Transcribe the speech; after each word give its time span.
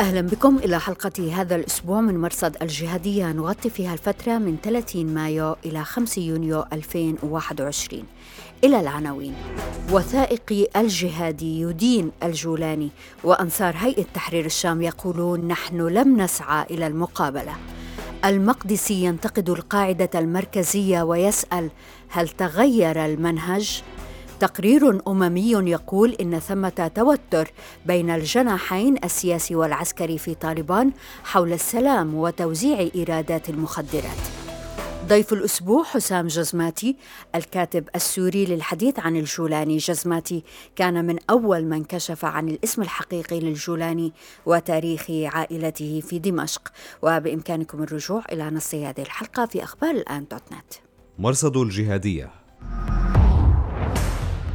أهلا 0.00 0.20
بكم 0.20 0.56
إلى 0.56 0.80
حلقة 0.80 1.40
هذا 1.40 1.56
الأسبوع 1.56 2.00
من 2.00 2.20
مرصد 2.20 2.56
الجهادية. 2.62 3.32
نغطي 3.32 3.70
فيها 3.70 3.92
الفترة 3.92 4.38
من 4.38 4.56
30 4.62 5.06
مايو 5.06 5.56
إلى 5.64 5.84
5 5.84 6.22
يونيو 6.22 6.64
2021 6.72 8.04
إلى 8.64 8.80
العناوين. 8.80 9.34
وثائقي 9.92 10.66
الجهادي 10.76 11.60
يدين 11.60 12.10
الجولاني 12.22 12.90
وأنصار 13.24 13.74
هيئة 13.76 14.04
تحرير 14.14 14.46
الشام 14.46 14.82
يقولون 14.82 15.48
نحن 15.48 15.80
لم 15.80 16.20
نسعى 16.20 16.66
إلى 16.70 16.86
المقابلة. 16.86 17.56
المقدسي 18.24 19.04
ينتقد 19.04 19.50
القاعدة 19.50 20.10
المركزية 20.14 21.02
ويسأل 21.02 21.70
هل 22.08 22.28
تغير 22.28 23.04
المنهج؟ 23.04 23.82
تقرير 24.40 25.00
أممي 25.08 25.50
يقول 25.50 26.12
إن 26.12 26.38
ثمة 26.38 26.90
توتر 26.94 27.52
بين 27.86 28.10
الجناحين 28.10 28.96
السياسي 29.04 29.54
والعسكري 29.54 30.18
في 30.18 30.34
طالبان 30.34 30.92
حول 31.24 31.52
السلام 31.52 32.14
وتوزيع 32.14 32.88
إيرادات 32.94 33.48
المخدرات. 33.48 34.18
ضيف 35.06 35.32
الأسبوع 35.32 35.84
حسام 35.84 36.26
جزماتي 36.26 36.96
الكاتب 37.34 37.88
السوري 37.94 38.44
للحديث 38.44 38.98
عن 38.98 39.16
الجولاني. 39.16 39.76
جزماتي 39.76 40.44
كان 40.76 41.04
من 41.04 41.16
أول 41.30 41.64
من 41.64 41.84
كشف 41.84 42.24
عن 42.24 42.48
الاسم 42.48 42.82
الحقيقي 42.82 43.40
للجولاني 43.40 44.12
وتاريخ 44.46 45.10
عائلته 45.10 46.02
في 46.08 46.18
دمشق. 46.18 46.72
وبإمكانكم 47.02 47.82
الرجوع 47.82 48.24
إلى 48.32 48.50
نص 48.50 48.74
هذه 48.74 49.02
الحلقة 49.02 49.46
في 49.46 49.64
أخبار 49.64 49.90
الآن 49.90 50.26
دوت 50.30 50.42
نت. 50.52 50.74
مرصد 51.18 51.56
الجهادية. 51.56 52.30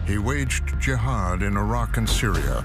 He 0.05 0.17
waged 0.17 0.67
jihad 0.81 1.41
in 1.41 1.55
Iraq 1.55 1.95
and 1.95 2.09
Syria, 2.09 2.57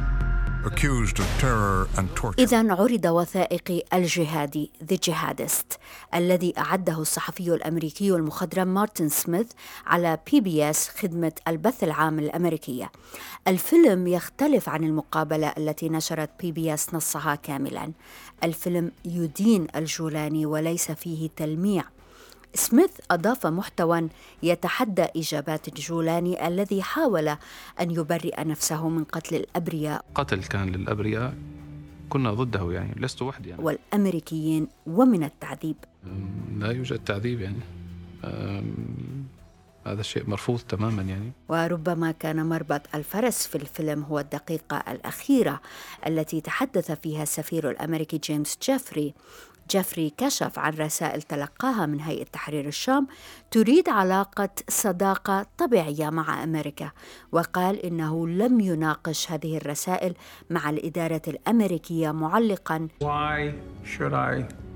accused 0.64 1.20
of 1.20 1.26
terror 1.40 1.88
and 1.96 2.08
torture. 2.16 2.38
إذا 2.38 2.72
عرض 2.74 3.04
وثائقي 3.04 3.82
الجهادي 3.92 4.70
The 4.90 4.96
Jihadist 4.96 5.78
الذي 6.14 6.54
أعده 6.58 6.98
الصحفي 6.98 7.54
الأمريكي 7.54 8.10
المخضرم 8.10 8.68
مارتن 8.68 9.08
سميث 9.08 9.46
على 9.86 10.18
PBS 10.32 10.88
خدمة 10.88 11.32
البث 11.48 11.84
العام 11.84 12.18
الأمريكية. 12.18 12.92
الفيلم 13.48 14.06
يختلف 14.06 14.68
عن 14.68 14.84
المقابلة 14.84 15.48
التي 15.58 15.88
نشرت 15.88 16.30
PBS 16.40 16.94
نصها 16.94 17.34
كاملا. 17.34 17.92
الفيلم 18.44 18.92
يدين 19.04 19.66
الجولاني 19.76 20.46
وليس 20.46 20.90
فيه 20.90 21.28
تلميع 21.36 21.84
سميث 22.54 22.90
أضاف 23.10 23.46
محتوى 23.46 24.08
يتحدى 24.42 25.06
إجابات 25.16 25.68
الجولاني 25.68 26.48
الذي 26.48 26.82
حاول 26.82 27.28
أن 27.80 27.90
يبرئ 27.90 28.44
نفسه 28.44 28.88
من 28.88 29.04
قتل 29.04 29.36
الأبرياء. 29.36 30.04
قتل 30.14 30.44
كان 30.44 30.68
للأبرياء 30.68 31.34
كنا 32.08 32.34
ضده 32.34 32.72
يعني 32.72 32.94
لست 32.96 33.22
وحدي 33.22 33.48
يعني. 33.48 33.62
والأمريكيين 33.62 34.68
ومن 34.86 35.24
التعذيب. 35.24 35.76
لا 36.58 36.70
يوجد 36.70 37.04
تعذيب 37.04 37.40
يعني. 37.40 37.60
هذا 39.86 40.00
الشيء 40.00 40.30
مرفوض 40.30 40.58
تماما 40.58 41.02
يعني. 41.02 41.32
وربما 41.48 42.10
كان 42.10 42.46
مربط 42.46 42.80
الفرس 42.94 43.46
في 43.46 43.54
الفيلم 43.54 44.02
هو 44.02 44.18
الدقيقة 44.18 44.76
الأخيرة 44.76 45.60
التي 46.06 46.40
تحدث 46.40 46.90
فيها 46.92 47.22
السفير 47.22 47.70
الأمريكي 47.70 48.18
جيمس 48.18 48.58
جيفري. 48.62 49.14
جيفري 49.70 50.12
كشف 50.18 50.58
عن 50.58 50.72
رسائل 50.72 51.22
تلقاها 51.22 51.86
من 51.86 52.00
هيئة 52.00 52.24
تحرير 52.24 52.66
الشام 52.66 53.06
تريد 53.50 53.88
علاقة 53.88 54.48
صداقة 54.68 55.46
طبيعية 55.58 56.10
مع 56.10 56.44
أمريكا 56.44 56.90
وقال 57.32 57.76
إنه 57.86 58.28
لم 58.28 58.60
يناقش 58.60 59.30
هذه 59.32 59.56
الرسائل 59.56 60.14
مع 60.50 60.70
الإدارة 60.70 61.22
الأمريكية 61.28 62.10
معلقا. 62.10 62.88
Why 63.04 63.52
should 63.84 64.12
I 64.12 64.67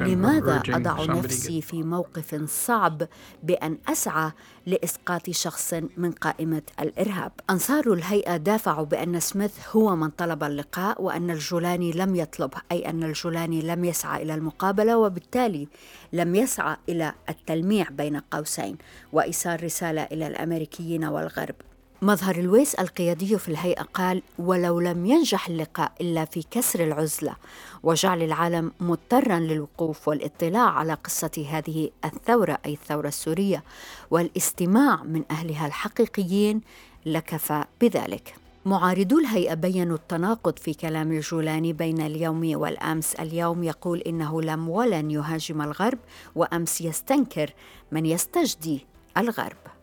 لماذا 0.00 0.62
أضع 0.68 1.04
نفسي 1.04 1.62
في 1.62 1.82
موقف 1.82 2.44
صعب 2.50 3.02
بأن 3.42 3.78
أسعى 3.88 4.32
لإسقاط 4.66 5.30
شخص 5.30 5.74
من 5.96 6.12
قائمة 6.12 6.62
الإرهاب؟ 6.80 7.32
أنصار 7.50 7.92
الهيئة 7.92 8.36
دافعوا 8.36 8.84
بأن 8.84 9.20
سميث 9.20 9.52
هو 9.76 9.96
من 9.96 10.10
طلب 10.10 10.44
اللقاء 10.44 11.02
وأن 11.02 11.30
الجولاني 11.30 11.92
لم 11.92 12.16
يطلبه، 12.16 12.58
أي 12.72 12.90
أن 12.90 13.02
الجولاني 13.02 13.62
لم 13.62 13.84
يسعى 13.84 14.22
إلى 14.22 14.34
المقابلة 14.34 14.98
وبالتالي 14.98 15.68
لم 16.12 16.34
يسعى 16.34 16.76
إلى 16.88 17.12
التلميع 17.28 17.86
بين 17.90 18.16
قوسين 18.16 18.78
وإيصال 19.12 19.64
رسالة 19.64 20.02
إلى 20.02 20.26
الأمريكيين 20.26 21.04
والغرب. 21.04 21.54
مظهر 22.02 22.36
الويس 22.36 22.74
القيادي 22.74 23.38
في 23.38 23.48
الهيئة 23.48 23.82
قال 23.82 24.22
ولو 24.38 24.80
لم 24.80 25.06
ينجح 25.06 25.48
اللقاء 25.48 25.92
إلا 26.00 26.24
في 26.24 26.44
كسر 26.50 26.84
العزلة 26.84 27.36
وجعل 27.82 28.22
العالم 28.22 28.72
مضطرا 28.80 29.38
للوقوف 29.38 30.08
والاطلاع 30.08 30.70
على 30.70 30.94
قصة 30.94 31.46
هذه 31.50 31.90
الثورة 32.04 32.58
أي 32.66 32.72
الثورة 32.72 33.08
السورية 33.08 33.62
والاستماع 34.10 35.02
من 35.02 35.22
أهلها 35.30 35.66
الحقيقيين 35.66 36.60
لكفى 37.06 37.64
بذلك. 37.80 38.34
معارضو 38.66 39.18
الهيئة 39.18 39.54
بينوا 39.54 39.96
التناقض 39.96 40.58
في 40.58 40.74
كلام 40.74 41.12
الجولاني 41.12 41.72
بين 41.72 42.00
اليوم 42.00 42.56
والأمس. 42.56 43.14
اليوم 43.14 43.64
يقول 43.64 43.98
إنه 44.00 44.42
لم 44.42 44.68
ولن 44.68 45.10
يهاجم 45.10 45.62
الغرب 45.62 45.98
وأمس 46.34 46.80
يستنكر 46.80 47.52
من 47.92 48.06
يستجدي 48.06 48.86
الغرب. 49.18 49.75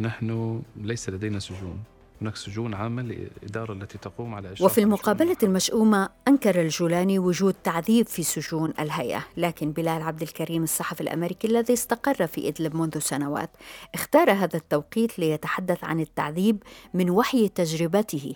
نحن 0.00 0.62
ليس 0.76 1.08
لدينا 1.08 1.38
سجون. 1.38 1.78
هناك 2.20 2.36
سجون 2.36 2.74
عامة 2.74 3.02
للإدارة 3.02 3.72
التي 3.72 3.98
تقوم 3.98 4.34
على 4.34 4.52
إشراف 4.52 4.70
وفي 4.70 4.80
المقابلة 4.80 5.36
المشؤومة 5.42 6.08
أنكر 6.28 6.60
الجولاني 6.60 7.18
وجود 7.18 7.54
تعذيب 7.64 8.06
في 8.06 8.22
سجون 8.22 8.72
الهيئة. 8.80 9.24
لكن 9.36 9.72
بلال 9.72 10.02
عبد 10.02 10.22
الكريم 10.22 10.62
الصحفي 10.62 11.00
الأمريكي 11.00 11.48
الذي 11.48 11.72
استقر 11.72 12.26
في 12.26 12.48
إدلب 12.48 12.76
منذ 12.76 12.98
سنوات 12.98 13.50
اختار 13.94 14.30
هذا 14.30 14.56
التوقيت 14.56 15.18
ليتحدث 15.18 15.84
عن 15.84 16.00
التعذيب 16.00 16.62
من 16.94 17.10
وحي 17.10 17.48
تجربته. 17.48 18.34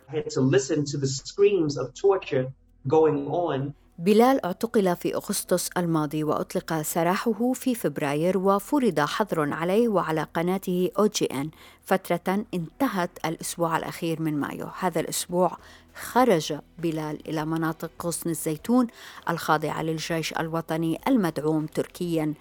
بلال 4.01 4.45
اعتقل 4.45 4.97
في 4.97 5.15
أغسطس 5.15 5.69
الماضي 5.77 6.25
وأطلق 6.25 6.83
سراحه 6.83 7.53
في 7.53 7.75
فبراير 7.75 8.39
وفرض 8.39 9.01
حظر 9.01 9.53
عليه 9.53 9.89
وعلى 9.89 10.27
قناته 10.35 10.91
أو 10.99 11.07
جي 11.07 11.25
إن. 11.25 11.51
فترة 11.85 12.45
انتهت 12.55 13.11
الأسبوع 13.25 13.77
الأخير 13.77 14.23
من 14.23 14.41
مايو. 14.41 14.67
هذا 14.79 15.01
الأسبوع 15.01 15.59
خرج 15.95 16.55
بلال 16.79 17.29
إلى 17.29 17.45
مناطق 17.45 17.91
غصن 18.03 18.31
الزيتون 18.31 18.87
الخاضعة 19.29 19.83
للجيش 19.83 20.33
الوطني 20.33 21.01
المدعوم 21.09 21.67
تركيا. 21.67 22.35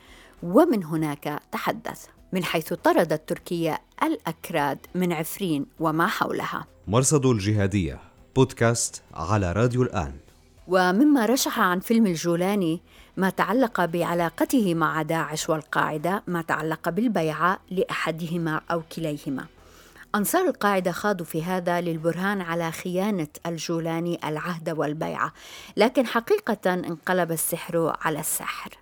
ومن 0.44 0.84
هناك 0.84 1.42
تحدث 1.52 2.06
من 2.34 2.44
حيث 2.44 2.74
طردت 2.74 3.30
تركيا 3.30 3.80
الأكراد 4.03 4.78
من 4.96 5.14
عفرين 5.14 5.66
وما 5.80 6.08
حولها. 6.08 6.66
مرصد 6.88 7.25
الجهادية 7.25 8.00
بودكاست 8.36 9.02
على 9.14 9.52
راديو 9.52 9.84
الآن. 9.84 10.28
ومما 10.72 11.25
رشح 11.25 11.59
عن 11.59 11.80
فيلم 11.80 12.06
الجولاني 12.06 12.81
ما 13.18 13.30
تعلق 13.30 13.86
بعلاقته 13.86 14.75
مع 14.75 15.01
داعش 15.01 15.50
والقاعدة 15.50 16.24
ما 16.27 16.42
تعلق 16.42 16.89
بالبيعة 16.89 17.60
لأحدهما 17.71 18.62
أو 18.71 18.81
كليهما 18.95 19.45
أنصار 20.16 20.48
القاعدة 20.48 20.92
خاضوا 20.92 21.25
في 21.25 21.44
هذا 21.44 21.81
للبرهان 21.81 22.42
على 22.42 22.71
خيانة 22.71 23.27
الجولاني 23.45 24.19
العهد 24.25 24.69
والبيعة، 24.69 25.33
لكن 25.77 26.07
حقيقة 26.07 26.74
انقلب 26.74 27.31
السحر 27.31 27.98
على 28.01 28.19
السحر. 28.19 28.77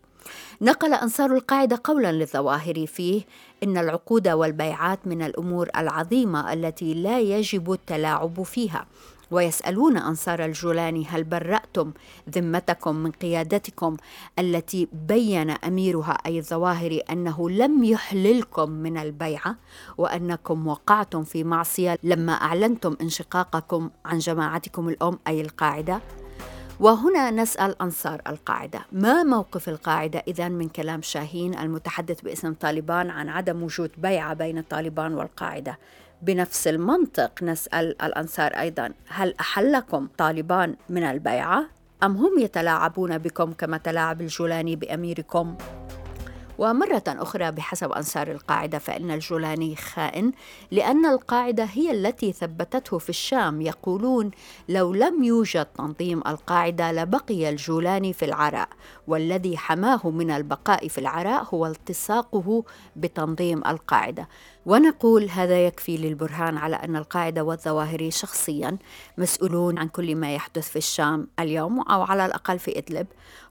نقل 0.62 0.94
أنصار 0.94 1.36
القاعدة 1.36 1.82
قولا 1.84 2.12
للظواهر 2.12 2.86
فيه 2.86 3.22
إن 3.64 3.78
العقود 3.78 4.28
والبيعات 4.28 5.00
من 5.06 5.22
الأمور 5.22 5.70
العظيمة 5.78 6.54
التي 6.54 6.94
لا 6.94 7.20
يجب 7.20 7.72
التلاعب 7.72 8.44
فيها، 8.44 8.86
ويسألون 9.32 9.98
أنصار 9.98 10.46
الجولاني 10.46 11.06
هل 11.06 11.24
برأتم 11.24 11.92
ذمتكم 12.30 12.96
من 12.96 13.12
قيادتكم 13.12 13.98
التي 14.40 14.88
بين 15.08 15.50
أميرها 15.50 16.18
أي 16.26 16.40
الظواهر 16.40 17.00
أنه 17.12 17.50
لم 17.50 17.84
يحللكم 17.84 18.70
من 18.70 18.98
البيعة 18.98 19.56
وأنكم 19.98 20.68
وقعتم 20.68 21.24
في 21.24 21.44
معصية 21.44 22.00
لما 22.04 22.34
أعلنتم 22.34 22.98
انشقاقكم 23.02 23.90
عن 24.06 24.18
جماعتكم 24.18 24.90
الأم 24.90 25.20
أي 25.28 25.42
القاعدة؟ 25.42 26.02
وهنا 26.80 27.32
نسأل 27.32 27.82
أنصار 27.82 28.22
القاعدة 28.28 28.80
ما 28.92 29.24
موقف 29.24 29.70
القاعدة 29.70 30.24
إذا 30.28 30.50
من 30.50 30.70
كلام 30.70 31.02
شاهين 31.02 31.58
المتحدث 31.60 32.22
باسم 32.22 32.54
طالبان 32.54 33.10
عن 33.10 33.30
عدم 33.30 33.64
وجود 33.64 33.92
بيعة 33.98 34.34
بين 34.34 34.62
طالبان 34.62 35.14
والقاعدة؟ 35.14 35.78
بنفس 36.22 36.68
المنطق 36.68 37.44
نسأل 37.44 38.02
الأنصار 38.02 38.52
أيضا. 38.52 38.94
هل 39.08 39.34
أحلكم 39.40 40.08
طالبان 40.18 40.76
من 40.90 41.04
البيعة 41.04 41.66
أم 42.04 42.18
هم 42.18 42.40
يتلاعبون 42.40 43.18
بكم 43.18 43.54
كما 43.54 43.78
تلاعب 43.78 44.22
الجولاني 44.22 44.76
بأميركم؟ 44.76 45.58
ومرة 46.58 47.04
أخرى 47.08 47.52
بحسب 47.52 47.92
أنصار 47.92 48.32
القاعدة 48.32 48.80
فإن 48.80 49.12
الجولاني 49.12 49.76
خائن 49.76 50.32
لأن 50.72 51.06
القاعدة 51.06 51.64
هي 51.64 51.92
التي 51.92 52.32
ثبتته 52.32 52.98
في 52.98 53.10
الشام. 53.10 53.62
يقولون 53.62 54.32
لو 54.70 54.94
لم 54.94 55.24
يوجد 55.24 55.66
تنظيم 55.66 56.20
القاعدة 56.28 56.92
لبقي 56.92 57.50
الجولاني 57.50 58.14
في 58.14 58.26
العراء 58.26 58.70
والذي 59.08 59.58
حماه 59.58 60.10
من 60.10 60.32
البقاء 60.32 60.88
في 60.88 60.98
العراء 60.98 61.48
هو 61.54 61.66
التصاقه 61.66 62.64
بتنظيم 62.96 63.58
القاعدة. 63.68 64.28
ونقول 64.68 65.30
هذا 65.30 65.66
يكفي 65.66 65.98
للبرهان 65.98 66.58
على 66.58 66.76
أن 66.76 66.96
القاعدة 66.96 67.44
والظواهري 67.44 68.12
شخصيا 68.12 68.78
مسؤولون 69.18 69.80
عن 69.80 69.88
كل 69.88 70.16
ما 70.16 70.36
يحدث 70.36 70.70
في 70.70 70.76
الشام 70.76 71.28
اليوم 71.40 71.82
أو 71.82 72.02
على 72.02 72.26
الأقل 72.26 72.60
في 72.60 72.78
إدلب. 72.78 73.08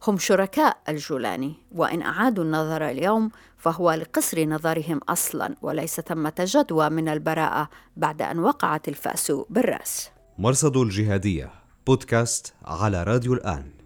هم 0.06 0.18
شركاء 0.18 0.76
الجولاني 0.88 1.54
وإن 1.72 2.02
أعادوا 2.02 2.44
النظر 2.44 2.90
اليوم 2.90 3.30
فهو 3.58 3.92
لقصر 3.92 4.44
نظرهم 4.44 5.00
أصلا 5.08 5.54
وليس 5.62 6.00
ثمة 6.00 6.34
جدوى 6.38 6.88
من 6.88 7.08
البراءة 7.08 7.68
بعد 7.96 8.22
أن 8.22 8.38
وقعت 8.38 8.88
الفأس 8.88 9.32
بالرأس. 9.50 10.10
مرصد 10.38 10.76
الجهادية 10.76 11.50
بودكاست 11.86 12.54
على 12.64 13.02
راديو 13.02 13.32
الآن. 13.34 13.76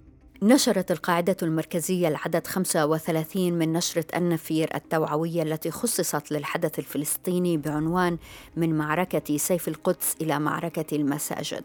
نشرت 0.43 0.91
القاعدة 0.91 1.37
المركزية 1.43 2.09
العدد 2.09 2.47
35 2.47 3.53
من 3.53 3.73
نشرة 3.73 4.05
النفير 4.17 4.71
التوعوية 4.75 5.43
التي 5.43 5.71
خصصت 5.71 6.33
للحدث 6.33 6.79
الفلسطيني 6.79 7.57
بعنوان 7.57 8.19
من 8.57 8.75
معركة 8.79 9.37
سيف 9.37 9.69
القدس 9.69 10.17
إلى 10.21 10.39
معركة 10.39 10.97
المساجد. 10.97 11.65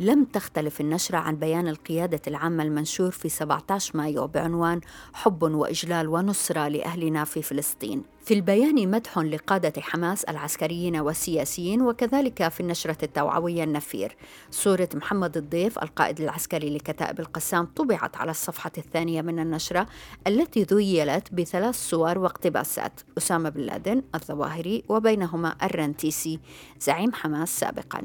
لم 0.00 0.24
تختلف 0.24 0.80
النشرة 0.80 1.18
عن 1.18 1.36
بيان 1.36 1.68
القيادة 1.68 2.20
العامة 2.26 2.62
المنشور 2.62 3.10
في 3.10 3.28
17 3.28 3.96
مايو 3.96 4.26
بعنوان 4.26 4.80
حب 5.12 5.42
وإجلال 5.42 6.08
ونصرة 6.08 6.68
لأهلنا 6.68 7.24
في 7.24 7.42
فلسطين. 7.42 8.11
في 8.24 8.34
البيان 8.34 8.90
مدح 8.90 9.18
لقادة 9.18 9.80
حماس 9.80 10.24
العسكريين 10.24 10.96
والسياسيين 10.96 11.82
وكذلك 11.82 12.48
في 12.48 12.60
النشرة 12.60 12.96
التوعوية 13.02 13.64
النفير. 13.64 14.16
صورة 14.50 14.88
محمد 14.94 15.36
الضيف 15.36 15.78
القائد 15.78 16.20
العسكري 16.20 16.76
لكتائب 16.76 17.20
القسام 17.20 17.64
طبعت 17.76 18.16
على 18.16 18.30
الصفحة 18.30 18.70
الثانية 18.78 19.22
من 19.22 19.38
النشرة 19.38 19.86
التي 20.26 20.62
ذيلت 20.62 21.32
بثلاث 21.32 21.74
صور 21.74 22.18
واقتباسات. 22.18 23.00
أسامة 23.18 23.48
بن 23.48 23.60
لادن 23.60 24.02
الظواهري 24.14 24.84
وبينهما 24.88 25.54
الرنتيسي. 25.62 26.40
زعيم 26.80 27.12
حماس 27.12 27.60
سابقا. 27.60 28.02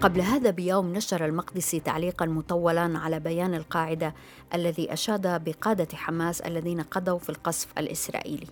قبل 0.00 0.20
هذا 0.20 0.50
بيوم 0.50 0.92
نشر 0.92 1.24
المقدسي 1.24 1.80
تعليقا 1.80 2.26
مطولا 2.26 2.98
على 2.98 3.20
بيان 3.20 3.54
القاعدة 3.54 4.14
الذي 4.54 4.92
أشاد 4.92 5.44
بقادة 5.44 5.96
حماس 5.96 6.40
الذين 6.40 6.80
قضوا 6.80 7.18
في 7.18 7.30
القصف 7.30 7.68
الإسرائيلي. 7.78 8.46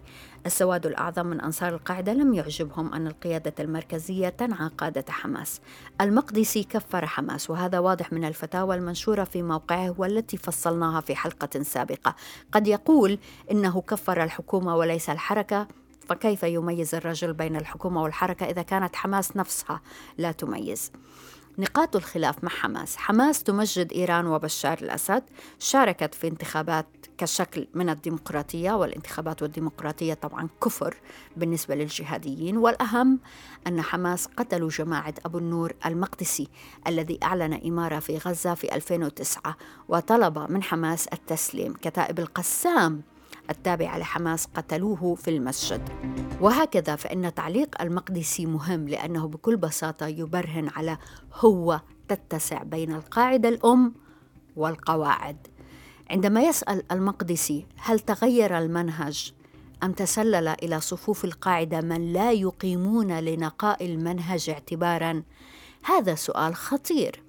السواد 0.46 0.86
الأعظم 1.08 1.30
من 1.30 1.40
أنصار 1.40 1.74
القاعدة 1.74 2.12
لم 2.12 2.34
يعجبهم 2.34 2.94
أن 2.94 3.06
القيادة 3.06 3.54
المركزية 3.60 4.28
تنعى 4.28 4.70
قادة 4.78 5.04
حماس. 5.08 5.60
المقدسي 6.00 6.64
كفر 6.64 7.06
حماس 7.06 7.50
وهذا 7.50 7.78
واضح 7.78 8.12
من 8.12 8.24
الفتاوى 8.24 8.74
المنشورة 8.74 9.24
في 9.24 9.42
موقعه 9.42 9.94
والتي 9.98 10.36
فصلناها 10.36 11.00
في 11.00 11.16
حلقة 11.16 11.62
سابقة. 11.62 12.14
قد 12.52 12.66
يقول 12.66 13.18
إنه 13.50 13.80
كفر 13.80 14.22
الحكومة 14.22 14.76
وليس 14.76 15.10
الحركة 15.10 15.68
فكيف 16.08 16.42
يميز 16.42 16.94
الرجل 16.94 17.32
بين 17.32 17.56
الحكومة 17.56 18.02
والحركة 18.02 18.46
إذا 18.46 18.62
كانت 18.62 18.96
حماس 18.96 19.36
نفسها 19.36 19.80
لا 20.18 20.32
تميز؟ 20.32 20.92
نقاط 21.58 21.96
الخلاف 21.96 22.44
مع 22.44 22.50
حماس. 22.50 22.96
حماس 22.96 23.42
تمجد 23.42 23.92
إيران 23.92 24.26
وبشار 24.26 24.78
الأسد 24.82 25.22
شاركت 25.58 26.14
في 26.14 26.28
انتخابات 26.28 26.86
كشكل 27.18 27.66
من 27.74 27.88
الديمقراطية 27.90 28.72
والانتخابات 28.72 29.42
والديمقراطية 29.42 30.14
طبعا 30.14 30.48
كفر 30.64 30.96
بالنسبة 31.36 31.74
للجهاديين. 31.74 32.56
والأهم 32.56 33.20
أن 33.66 33.82
حماس 33.82 34.26
قتلوا 34.26 34.68
جماعة 34.68 35.14
أبو 35.24 35.38
النور 35.38 35.72
المقدسي 35.86 36.48
الذي 36.86 37.18
أعلن 37.22 37.52
إمارة 37.66 37.98
في 37.98 38.18
غزة 38.18 38.54
في 38.54 38.74
2009 38.74 39.56
وطلب 39.88 40.38
من 40.38 40.62
حماس 40.62 41.08
التسليم 41.08 41.72
كتائب 41.72 42.18
القسام 42.18 43.02
التابعة 43.50 43.98
لحماس 43.98 44.46
قتلوه 44.54 45.14
في 45.14 45.30
المسجد. 45.30 45.88
وهكذا 46.40 46.96
فإن 46.96 47.34
تعليق 47.34 47.82
المقدسي 47.82 48.46
مهم 48.46 48.88
لأنه 48.88 49.28
بكل 49.28 49.56
بساطة 49.56 50.06
يبرهن 50.06 50.68
على 50.76 50.98
هو 51.34 51.80
تتسع 52.08 52.62
بين 52.62 52.94
القاعدة 52.94 53.48
الأم 53.48 53.94
والقواعد. 54.56 55.46
عندما 56.10 56.42
يسأل 56.42 56.82
المقدسي 56.92 57.66
هل 57.76 58.00
تغير 58.00 58.58
المنهج 58.58 59.32
أم 59.82 59.92
تسلل 59.92 60.48
إلى 60.48 60.80
صفوف 60.80 61.24
القاعدة 61.24 61.80
من 61.80 62.12
لا 62.12 62.32
يقيمون 62.32 63.18
لنقاء 63.18 63.86
المنهج 63.86 64.50
اعتبارا؟ 64.50 65.22
هذا 65.82 66.14
سؤال 66.14 66.54
خطير. 66.54 67.22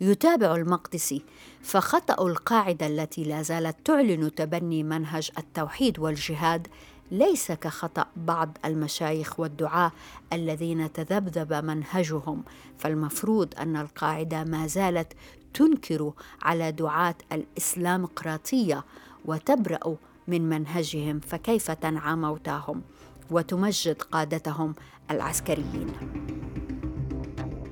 يتابع 0.00 0.54
المقدسي 0.54 1.22
فخطأ 1.62 2.26
القاعدة 2.26 2.86
التي 2.86 3.24
لا 3.24 3.42
زالت 3.42 3.76
تعلن 3.84 4.34
تبني 4.34 4.82
منهج 4.82 5.30
التوحيد 5.38 5.98
والجهاد 5.98 6.66
ليس 7.10 7.52
كخطأ 7.52 8.06
بعض 8.16 8.58
المشايخ 8.64 9.40
والدعاة 9.40 9.92
الذين 10.32 10.92
تذبذب 10.92 11.52
منهجهم 11.52 12.44
فالمفروض 12.78 13.54
أن 13.58 13.76
القاعدة 13.76 14.44
ما 14.44 14.66
زالت 14.66 15.12
تنكر 15.54 16.12
على 16.42 16.72
دعاة 16.72 17.14
الإسلامقراطية 17.32 18.84
وتبرأ 19.24 19.96
من 20.28 20.48
منهجهم 20.48 21.20
فكيف 21.20 21.70
تنعى 21.70 22.16
موتاهم 22.16 22.82
وتمجد 23.30 24.02
قادتهم 24.02 24.74
العسكريين؟ 25.10 25.92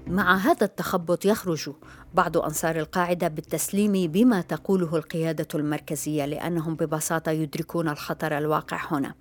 مع 0.06 0.36
هذا 0.36 0.64
التخبط 0.64 1.24
يخرج 1.24 1.70
بعض 2.14 2.36
أنصار 2.36 2.76
القاعدة 2.76 3.28
بالتسليم 3.28 3.92
بما 3.92 4.40
تقوله 4.40 4.96
القيادة 4.96 5.48
المركزية 5.54 6.24
لأنهم 6.24 6.74
ببساطة 6.74 7.30
يدركون 7.30 7.88
الخطر 7.88 8.38
الواقع 8.38 8.80
هنا. 8.90 9.14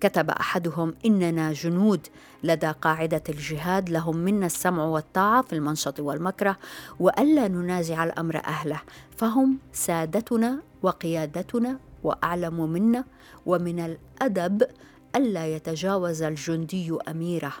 كتب 0.00 0.30
أحدهم 0.30 0.94
إننا 1.06 1.52
جنود 1.52 2.06
لدى 2.42 2.70
قاعدة 2.70 3.22
الجهاد 3.28 3.90
لهم 3.90 4.16
منا 4.16 4.46
السمع 4.46 4.84
والطاعة 4.84 5.42
في 5.42 5.52
المنشط 5.52 6.00
والمكره 6.00 6.56
وألا 7.00 7.48
ننازع 7.48 8.04
الأمر 8.04 8.36
أهله 8.36 8.80
فهم 9.16 9.58
سادتنا 9.72 10.58
وقيادتنا 10.82 11.78
وأعلم 12.04 12.70
منا 12.70 13.04
ومن 13.46 13.80
الأدب 13.80 14.62
ألا 15.16 15.46
يتجاوز 15.46 16.22
الجندي 16.22 16.98
أميره. 17.08 17.52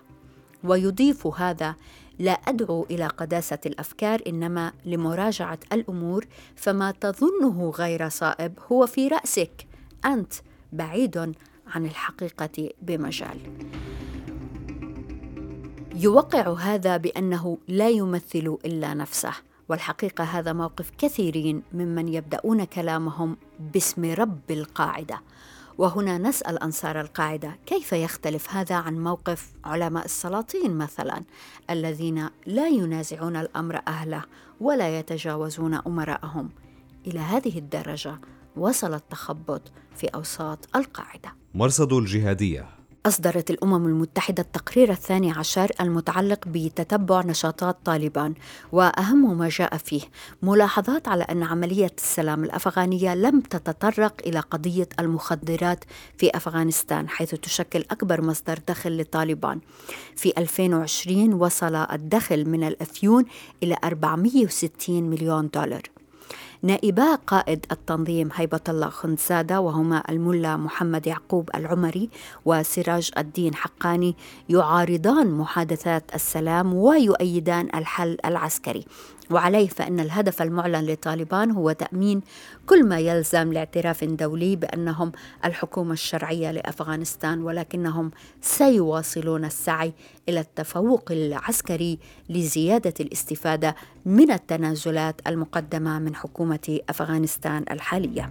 ويضيف 0.64 1.26
هذا 1.26 1.74
لا 2.18 2.32
أدعو 2.32 2.86
إلى 2.90 3.06
قداسة 3.06 3.58
الأفكار 3.66 4.22
إنما 4.26 4.72
لمراجعة 4.84 5.58
الأمور 5.72 6.26
فما 6.56 6.90
تظنه 6.90 7.70
غير 7.70 8.08
صائب 8.08 8.58
هو 8.72 8.86
في 8.86 9.08
رأسك. 9.08 9.66
أنت 10.04 10.32
بعيد 10.72 11.34
عن 11.74 11.86
الحقيقة 11.86 12.70
بمجال. 12.82 13.38
يوقع 15.94 16.52
هذا 16.52 16.96
بأنه 16.96 17.58
لا 17.68 17.88
يمثل 17.88 18.58
إلا 18.64 18.94
نفسه 18.94 19.32
والحقيقة 19.68 20.24
هذا 20.24 20.52
موقف 20.52 20.90
كثيرين 20.98 21.62
ممن 21.72 22.08
يبدأون 22.08 22.64
كلامهم 22.64 23.36
باسم 23.74 24.14
رب 24.14 24.50
القاعدة. 24.50 25.20
وهنا 25.78 26.18
نسأل 26.18 26.62
أنصار 26.62 27.00
القاعدة 27.00 27.58
كيف 27.66 27.92
يختلف 27.92 28.54
هذا 28.54 28.74
عن 28.74 28.98
موقف 28.98 29.52
علماء 29.64 30.04
السلاطين 30.04 30.78
مثلا 30.78 31.22
الذين 31.70 32.28
لا 32.46 32.68
ينازعون 32.68 33.36
الأمر 33.36 33.80
أهله 33.88 34.22
ولا 34.60 34.98
يتجاوزون 34.98 35.74
أمراءهم؟ 35.74 36.50
إلى 37.06 37.18
هذه 37.18 37.58
الدرجة 37.58 38.20
وصل 38.56 38.94
التخبط 38.94 39.62
في 39.96 40.06
أوساط 40.06 40.76
القاعدة. 40.76 41.37
مرصد 41.54 41.92
الجهادية. 41.92 42.66
أصدرت 43.06 43.50
الأمم 43.50 43.86
المتحدة 43.86 44.42
التقرير 44.42 44.90
الثاني 44.90 45.30
عشر 45.30 45.70
المتعلق 45.80 46.48
بتتبع 46.48 47.22
نشاطات 47.22 47.76
طالبان 47.84 48.34
وأهم 48.72 49.38
ما 49.38 49.48
جاء 49.48 49.76
فيه 49.76 50.00
ملاحظات 50.42 51.08
على 51.08 51.24
أن 51.24 51.42
عملية 51.42 51.90
السلام 51.98 52.44
الأفغانية 52.44 53.14
لم 53.14 53.40
تتطرق 53.40 54.14
إلى 54.26 54.40
قضية 54.40 54.88
المخدرات 55.00 55.84
في 56.18 56.36
أفغانستان 56.36 57.08
حيث 57.08 57.34
تشكل 57.34 57.84
أكبر 57.90 58.22
مصدر 58.22 58.58
دخل 58.68 59.00
لطالبان. 59.00 59.60
في 60.16 60.32
2020 60.38 61.34
وصل 61.34 61.74
الدخل 61.74 62.48
من 62.48 62.64
الأفيون 62.64 63.24
إلى 63.62 63.76
460 63.84 65.02
مليون 65.02 65.48
دولار. 65.54 65.82
نائبا 66.62 67.14
قائد 67.14 67.66
التنظيم 67.72 68.28
هيبة 68.34 68.60
الله 68.68 68.88
خنزادة 68.88 69.60
وهما 69.60 70.02
الملا 70.08 70.56
محمد 70.56 71.06
يعقوب 71.06 71.50
العمري 71.54 72.10
وسراج 72.44 73.10
الدين 73.18 73.54
حقاني 73.54 74.16
يعارضان 74.48 75.30
محادثات 75.30 76.14
السلام 76.14 76.74
ويؤيدان 76.74 77.68
الحل 77.74 78.16
العسكري. 78.24 78.84
وعليه 79.30 79.68
فإن 79.68 80.00
الهدف 80.00 80.42
المعلن 80.42 80.86
لطالبان 80.86 81.50
هو 81.50 81.72
تأمين 81.72 82.20
كل 82.66 82.84
ما 82.84 82.98
يلزم 82.98 83.52
لاعتراف 83.52 84.04
دولي 84.04 84.56
بأنهم 84.56 85.12
الحكومة 85.44 85.92
الشرعية 85.92 86.50
لأفغانستان 86.50 87.42
ولكنهم 87.42 88.10
سيواصلون 88.40 89.44
السعي 89.44 89.92
إلى 90.28 90.40
التفوق 90.40 91.12
العسكري 91.12 91.98
لزيادة 92.28 92.94
الاستفادة 93.00 93.76
من 94.06 94.30
التنازلات 94.30 95.20
المقدمة 95.26 95.98
من 95.98 96.14
حكومة 96.14 96.47
أفغانستان 96.88 97.64
الحالية. 97.70 98.30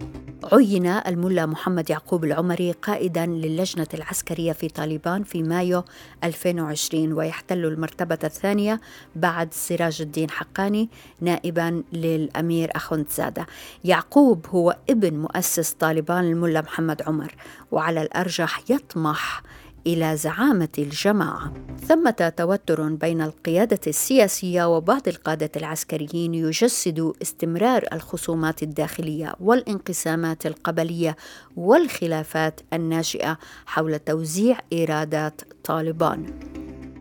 عين 0.52 0.86
الملا 0.86 1.46
محمد 1.46 1.90
يعقوب 1.90 2.24
العمري 2.24 2.72
قائدا 2.72 3.26
للجنة 3.26 3.88
العسكرية 3.94 4.52
في 4.52 4.68
طالبان 4.70 5.24
في 5.24 5.44
مايو 5.44 5.84
2020 6.24 7.14
ويحتل 7.14 7.66
المرتبة 7.66 8.20
الثانية 8.24 8.82
بعد 9.16 9.54
سراج 9.54 10.02
الدين 10.02 10.30
حقاني 10.30 10.90
نائبا 11.22 11.84
للأمير 11.94 12.72
أخوندزادة. 12.76 13.46
يعقوب 13.84 14.46
هو 14.50 14.78
ابن 14.90 15.14
مؤسس 15.18 15.72
طالبان 15.72 16.24
الملا 16.24 16.62
محمد 16.62 17.02
عمر 17.02 17.36
وعلى 17.72 18.02
الأرجح 18.02 18.62
يطمح 18.70 19.44
إلى 19.88 20.17
زعامة 20.17 20.70
الجماعة. 20.77 21.53
ثمة 21.88 22.34
توتر 22.38 22.89
بين 22.89 23.22
القيادة 23.22 23.79
السياسية 23.88 24.75
وبعض 24.75 25.08
القادة 25.08 25.51
العسكريين 25.56 26.34
يجسد 26.34 27.13
استمرار 27.22 27.86
الخصومات 27.94 28.63
الداخلية 28.63 29.34
والانقسامات 29.39 30.46
القبلية 30.46 31.15
والخلافات 31.56 32.62
الناشئة 32.74 33.38
حول 33.65 34.00
توزيع 34.00 34.58
إيرادات 34.74 35.41
طالبان. 35.63 36.39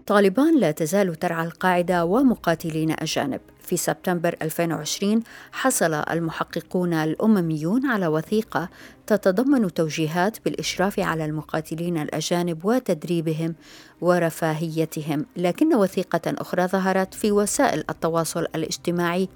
طالبان 0.07 0.61
لا 0.61 0.71
تزال 0.71 1.14
ترعى 1.14 1.47
القاعدة 1.47 2.05
ومقاتلين 2.05 2.90
أجانب. 2.90 3.40
في 3.67 3.77
سبتمبر 3.77 4.37
2020 4.43 5.23
حصل 5.53 5.95
المحققون 5.95 6.93
الأمميون 6.93 7.87
على 7.87 8.07
وثيقة 8.07 8.69
تتضمن 9.07 9.75
توجيهات 9.75 10.45
بالإشراف 10.45 11.01
على 11.01 11.25
المقاتلين 11.25 11.99
الأجانب 11.99 12.65
وتدريبهم 12.65 13.55
ورفاهيتهم 14.01 15.27
لكن 15.37 15.75
وثيقة 15.75 16.21
أخرى 16.27 16.67
ظهرت 16.67 17.15
في 17.15 17.33
وسائل 17.33 17.85
التواصل 17.91 18.47
الاجتماعي. 18.55 19.29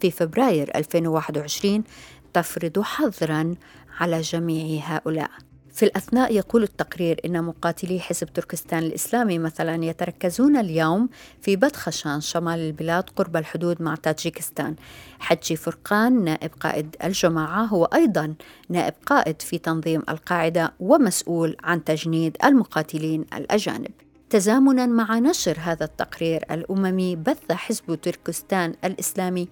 في 0.00 0.10
فبراير 0.10 0.70
2021 0.76 1.84
تفرض 2.32 2.80
حظرا 2.80 3.54
على 4.00 4.20
جميع 4.20 4.82
هؤلاء. 4.84 5.30
في 5.76 5.84
الأثناء 5.84 6.34
يقول 6.34 6.62
التقرير 6.62 7.20
إن 7.24 7.44
مقاتلي 7.44 8.00
حزب 8.00 8.32
تركستان 8.32 8.82
الإسلامي 8.82 9.38
مثلا 9.38 9.84
يتركزون 9.84 10.56
اليوم 10.56 11.08
في 11.42 11.56
بدخشان 11.56 12.20
شمال 12.20 12.58
البلاد 12.58 13.10
قرب 13.16 13.36
الحدود 13.36 13.82
مع 13.82 13.94
تاجيكستان. 13.94 14.76
حجي 15.18 15.56
فرقان 15.56 16.24
نائب 16.24 16.50
قائد 16.60 16.96
الجماعة 17.04 17.64
هو 17.64 17.84
أيضا 17.84 18.34
نائب 18.68 18.94
قائد 19.06 19.42
في 19.42 19.58
تنظيم 19.58 20.02
القاعدة 20.08 20.72
ومسؤول 20.80 21.56
عن 21.64 21.84
تجنيد 21.84 22.36
المقاتلين 22.44 23.24
الأجانب. 23.34 23.90
تزامنا 24.30 24.86
مع 24.86 25.18
نشر 25.18 25.56
هذا 25.60 25.84
التقرير 25.84 26.44
الأممي 26.50 27.16
بث 27.16 27.52
حزب 27.52 27.94
تركستان 27.94 28.74
الإسلامي 28.84 29.48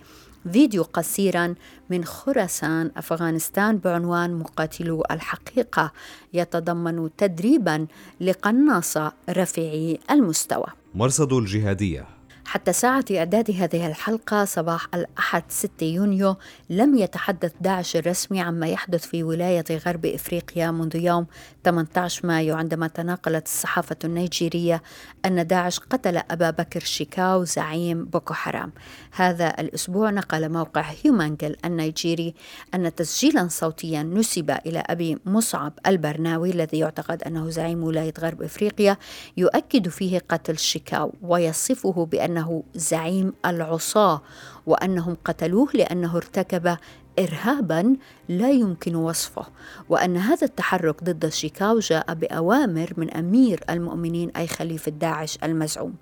فيديو 0.53 0.83
قصيرا 0.83 1.55
من 1.91 2.05
خراسان 2.05 2.91
أفغانستان 2.97 3.79
بعنوان 3.79 4.35
مقاتلو 4.35 5.03
الحقيقة 5.11 5.93
يتضمن 6.33 7.11
تدريبا 7.17 7.87
لقناصة 8.21 9.13
رفيعي 9.31 9.99
المستوى. 10.11 10.67
مرصد 10.95 11.33
الجهادية 11.33 12.14
حتى 12.47 12.73
ساعة 12.73 13.05
إعداد 13.11 13.51
هذه 13.51 13.87
الحلقة 13.87 14.45
صباح 14.45 14.87
الأحد 14.95 15.43
6 15.49 15.87
يونيو 15.87 16.37
لم 16.71 16.95
يتحدث 16.95 17.53
داعش 17.61 17.97
الرسمي 17.97 18.41
عما 18.41 18.69
يحدث 18.69 19.07
في 19.07 19.23
ولاية 19.23 19.65
غرب 19.87 20.07
إفريقيا 20.07 20.71
منذ 20.71 20.97
يوم 20.97 21.27
18 21.65 22.27
مايو 22.27 22.57
عندما 22.57 22.89
تناقلت 22.89 23.47
الصحافة 23.47 23.97
النيجيرية 24.05 24.83
أن 25.27 25.47
داعش 25.47 25.79
قتل 25.79 26.17
أبا 26.17 26.51
بكر 26.51 26.81
شيكاو 26.81 27.45
زعيم 27.45 28.05
بوكو 28.05 28.35
حرام. 28.35 28.73
هذا 29.13 29.49
الأسبوع 29.61 30.11
نقل 30.11 30.49
موقع 30.53 30.81
هيومانجل 31.05 31.57
النيجيري 31.65 32.35
أن 32.75 32.95
تسجيلا 32.95 33.49
صوتيا 33.51 34.03
نسب 34.03 34.51
إلى 34.51 34.79
أبي 34.87 35.19
مصعب 35.27 35.73
البرناوي 35.87 36.51
الذي 36.51 36.79
يعتقد 36.79 37.23
أنه 37.23 37.51
زعيم 37.51 37.85
ولاية 37.85 38.15
غرب 38.19 38.43
إفريقيا 38.43 38.97
يؤكد 39.37 39.89
فيه 39.89 40.19
قتل 40.29 40.59
شيكاو 40.59 41.15
ويصفه 41.23 42.07
بأن 42.07 42.34
انه 42.35 42.63
زعيم 42.75 43.33
العصاة 43.47 44.23
وأنهم 44.67 45.17
قتلوه 45.25 45.69
لأنه 45.75 46.17
ارتكب 46.17 46.77
ارهابا 47.19 47.97
لا 48.29 48.51
يمكن 48.51 48.95
وصفه. 48.95 49.47
وأن 49.89 50.17
هذا 50.17 50.47
التحرك 50.47 51.05
ضد 51.05 51.29
شيكاو 51.29 51.79
جاء 51.79 52.15
بأوامر 52.15 52.93
من 52.97 53.11
أمير 53.11 53.61
المؤمنين 53.71 54.31
أي 54.31 54.47
خليفة 54.47 54.91
داعش 54.91 55.39
المزعوم. 55.45 55.95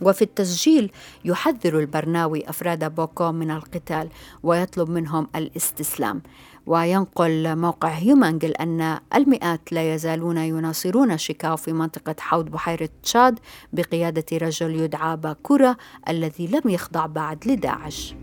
وفي 0.00 0.22
التسجيل 0.22 0.92
يحذر 1.24 1.78
البرناوي 1.78 2.48
أفراد 2.48 2.94
بوكو 2.94 3.32
من 3.32 3.50
القتال 3.50 4.08
ويطلب 4.42 4.90
منهم 4.90 5.28
الاستسلام. 5.36 6.22
وينقل 6.70 7.56
موقع 7.56 7.88
HumAngle 7.88 8.50
أن 8.50 8.98
المئات 9.14 9.72
لا 9.72 9.94
يزالون 9.94 10.36
يناصرون 10.36 11.18
شيكاو 11.18 11.56
في 11.56 11.72
منطقة 11.72 12.14
حوض 12.18 12.44
بحيرة 12.44 12.88
تشاد 13.02 13.38
بقيادة 13.72 14.24
رجل 14.32 14.80
يدعى 14.80 15.16
باكورا 15.16 15.76
الذي 16.08 16.46
لم 16.46 16.70
يخضع 16.70 17.06
بعد 17.06 17.46
لداعش. 17.46 18.14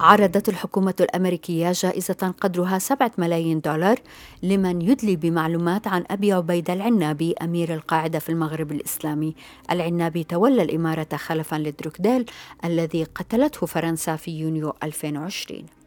عرضت 0.00 0.48
الحكومة 0.48 0.94
الأمريكية 1.00 1.72
جائزة 1.72 2.34
قدرها 2.40 2.78
سبعة 2.78 3.12
ملايين 3.18 3.60
دولار 3.60 3.98
لمن 4.42 4.82
يدلي 4.82 5.16
بمعلومات 5.16 5.86
عن 5.86 6.04
أبي 6.10 6.32
عبيد 6.32 6.70
العنابي 6.70 7.34
أمير 7.42 7.74
القاعدة 7.74 8.18
في 8.18 8.28
المغرب 8.28 8.72
الإسلامي. 8.72 9.34
العنابي 9.70 10.24
تولى 10.24 10.62
الإمارة 10.62 11.16
خلفا 11.16 11.56
لدروكديل 11.56 12.26
الذي 12.64 13.04
قتلته 13.04 13.66
فرنسا 13.66 14.16
في 14.16 14.30
يونيو 14.40 14.74
2020 14.82 15.77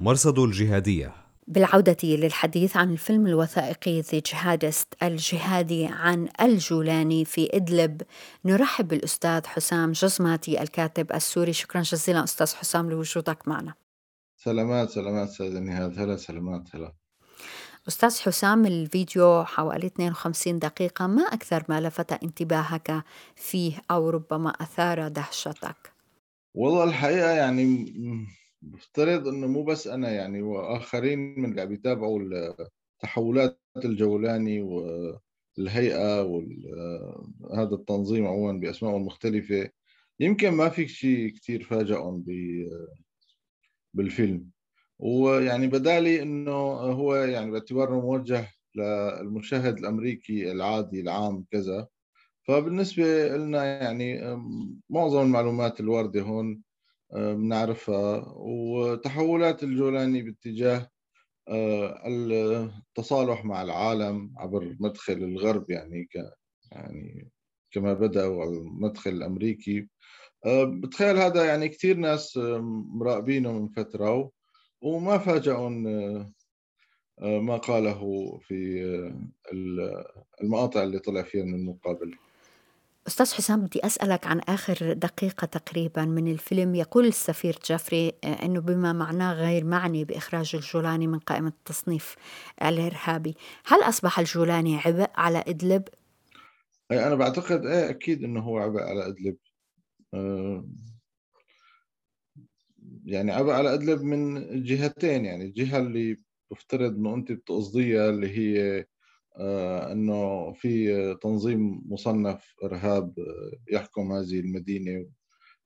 مرصد 0.00 0.38
الجهادية. 0.38 1.14
بالعودة 1.46 1.96
للحديث 2.02 2.76
عن 2.76 2.92
الفيلم 2.92 3.26
الوثائقي 3.26 4.00
ذا 4.00 4.22
جهادست 4.26 4.94
الجهادي 5.02 5.86
عن 5.86 6.28
الجولاني 6.40 7.24
في 7.24 7.56
إدلب 7.56 8.02
نرحب 8.44 8.88
بالأستاذ 8.88 9.46
حسام 9.46 9.92
جزماتي 9.92 10.62
الكاتب 10.62 11.12
السوري. 11.12 11.52
شكرا 11.52 11.82
جزيلا 11.82 12.24
أستاذ 12.24 12.54
حسام 12.54 12.90
لوجودك 12.90 13.48
معنا. 13.48 13.74
سلامات 14.36 14.90
سلامات 14.90 15.28
أستاذ 15.28 15.58
نهاد 15.60 15.98
هلا 15.98 16.16
سلامات 16.16 16.76
هلا. 16.76 16.92
أستاذ 17.88 18.20
حسام 18.20 18.66
الفيديو 18.66 19.44
حوالي 19.44 19.86
52 19.86 20.58
دقيقة 20.58 21.06
ما 21.06 21.22
أكثر 21.22 21.64
ما 21.68 21.80
لفت 21.80 22.12
انتباهك 22.12 23.04
فيه 23.36 23.72
أو 23.90 24.10
ربما 24.10 24.50
أثار 24.50 25.08
دهشتك؟ 25.08 25.92
والله 26.54 26.84
الحقيقة 26.84 27.30
يعني 27.30 27.92
بفترض 28.62 29.28
إنه 29.28 29.46
مو 29.46 29.64
بس 29.64 29.86
أنا 29.86 30.10
يعني 30.10 30.42
وآخرين 30.42 31.18
من 31.40 31.50
اللي 31.50 31.60
عم 31.60 31.72
يتابعوا 31.72 32.54
تحولات 33.00 33.60
الجولاني 33.84 34.60
والهيئة 34.60 36.22
وهذا 36.22 37.74
التنظيم 37.74 38.26
عموما 38.26 38.60
باسمائه 38.60 38.96
المختلفة 38.96 39.70
يمكن 40.20 40.50
ما 40.50 40.68
في 40.68 40.88
شيء 40.88 41.28
كثير 41.28 41.62
فاجئهم 41.62 42.24
بالفيلم. 43.94 44.50
ويعني 44.98 45.66
بدالي 45.66 46.22
إنه 46.22 46.52
هو 46.72 47.14
يعني 47.14 47.50
باعتباره 47.50 48.00
موجه 48.00 48.48
للمشاهد 48.74 49.78
الأمريكي 49.78 50.52
العادي 50.52 51.00
العام 51.00 51.44
كذا. 51.50 51.88
فبالنسبة 52.42 53.36
لنا 53.36 53.64
يعني 53.64 54.20
معظم 54.90 55.22
المعلومات 55.22 55.80
الواردة 55.80 56.22
هون. 56.22 56.62
بنعرفها. 57.12 58.32
وتحولات 58.36 59.62
الجولاني 59.62 60.22
باتجاه 60.22 60.90
آه، 61.48 62.02
التصالح 62.06 63.44
مع 63.44 63.62
العالم 63.62 64.34
عبر 64.36 64.76
مدخل 64.80 65.12
الغرب 65.12 65.70
يعني 65.70 66.04
ك 66.04 66.16
يعني 66.72 67.30
كما 67.70 67.94
بدأوا 67.94 68.42
على 68.42 68.50
المدخل 68.50 69.10
الأمريكي. 69.10 69.88
آه، 70.46 70.64
بتخيل 70.64 71.16
هذا 71.16 71.44
يعني 71.44 71.68
كثير 71.68 71.96
ناس 71.96 72.36
مراقبينه 72.94 73.52
من 73.52 73.68
فترة 73.68 74.30
وما 74.82 75.18
فاجئهم 75.18 75.86
آه، 75.86 77.40
ما 77.40 77.56
قاله 77.56 78.38
في 78.42 78.82
المقاطع 80.42 80.82
اللي 80.82 80.98
طلع 80.98 81.22
فيها 81.22 81.44
من 81.44 81.54
المقابله 81.54 82.27
أستاذ 83.08 83.34
حسام 83.34 83.60
بدي 83.60 83.86
أسألك 83.86 84.26
عن 84.26 84.40
آخر 84.40 84.92
دقيقة 84.92 85.44
تقريبا 85.44 86.04
من 86.04 86.32
الفيلم 86.32 86.74
يقول 86.74 87.06
السفير 87.06 87.58
جيفري 87.66 88.12
آه، 88.24 88.44
أنه 88.44 88.60
بما 88.60 88.92
معناه 88.92 89.34
غير 89.34 89.64
معني 89.64 90.04
بإخراج 90.04 90.50
الجولاني 90.54 91.06
من 91.06 91.18
قائمة 91.18 91.48
التصنيف 91.48 92.16
الإرهابي 92.62 93.34
هل 93.66 93.82
أصبح 93.82 94.18
الجولاني 94.18 94.76
عبء 94.76 95.10
على 95.14 95.44
إدلب؟ 95.46 95.88
أي 96.90 97.06
أنا 97.06 97.14
بعتقد 97.14 97.66
إيه 97.66 97.90
أكيد 97.90 98.24
أنه 98.24 98.40
هو 98.40 98.58
عبء 98.58 98.80
على 98.80 99.06
إدلب 99.06 99.36
يعني 103.04 103.32
عبء 103.32 103.50
على 103.50 103.74
إدلب 103.74 104.02
من 104.02 104.44
جهتين 104.62 105.24
يعني 105.24 105.44
الجهة 105.44 105.78
اللي 105.78 106.16
بفترض 106.50 106.94
أنه 106.94 107.14
أنت 107.14 107.32
بتقصديها 107.32 108.10
اللي 108.10 108.38
هي 108.38 108.84
إنه 109.92 110.52
في 110.52 111.14
تنظيم 111.22 111.82
مصنف 111.86 112.54
إرهاب 112.64 113.14
يحكم 113.72 114.12
هذه 114.12 114.40
المدينة 114.40 115.06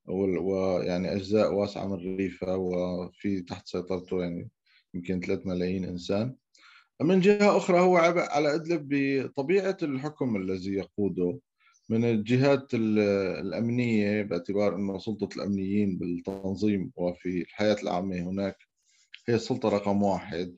ويعني 0.08 1.12
أجزاء 1.12 1.54
واسعة 1.54 1.86
من 1.86 1.94
الريفه 1.94 2.56
وفي 2.56 3.40
تحت 3.40 3.68
سيطرته 3.68 4.22
يعني 4.22 4.50
يمكن 4.94 5.20
3 5.20 5.48
ملايين 5.48 5.84
إنسان. 5.84 6.34
من 7.02 7.20
جهة 7.20 7.56
أخرى 7.56 7.80
هو 7.80 7.96
عبء 7.96 8.20
على 8.20 8.54
أدلب 8.54 8.88
بطبيعة 8.90 9.76
الحكم 9.82 10.36
الذي 10.36 10.72
يقوده 10.72 11.38
من 11.88 12.04
الجهات 12.04 12.74
الأمنية 12.74 14.22
باعتبار 14.22 14.76
إنه 14.76 14.98
سلطة 14.98 15.28
الأمنيين 15.36 15.98
بالتنظيم 15.98 16.92
وفي 16.96 17.40
الحياة 17.40 17.76
العامة 17.82 18.16
هناك 18.16 18.56
هي 19.28 19.34
السلطه 19.34 19.68
رقم 19.68 20.02
واحد. 20.02 20.56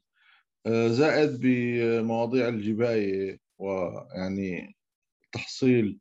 زائد 0.69 1.41
بمواضيع 1.41 2.49
الجباية 2.49 3.39
ويعني 3.59 4.77
تحصيل 5.33 5.99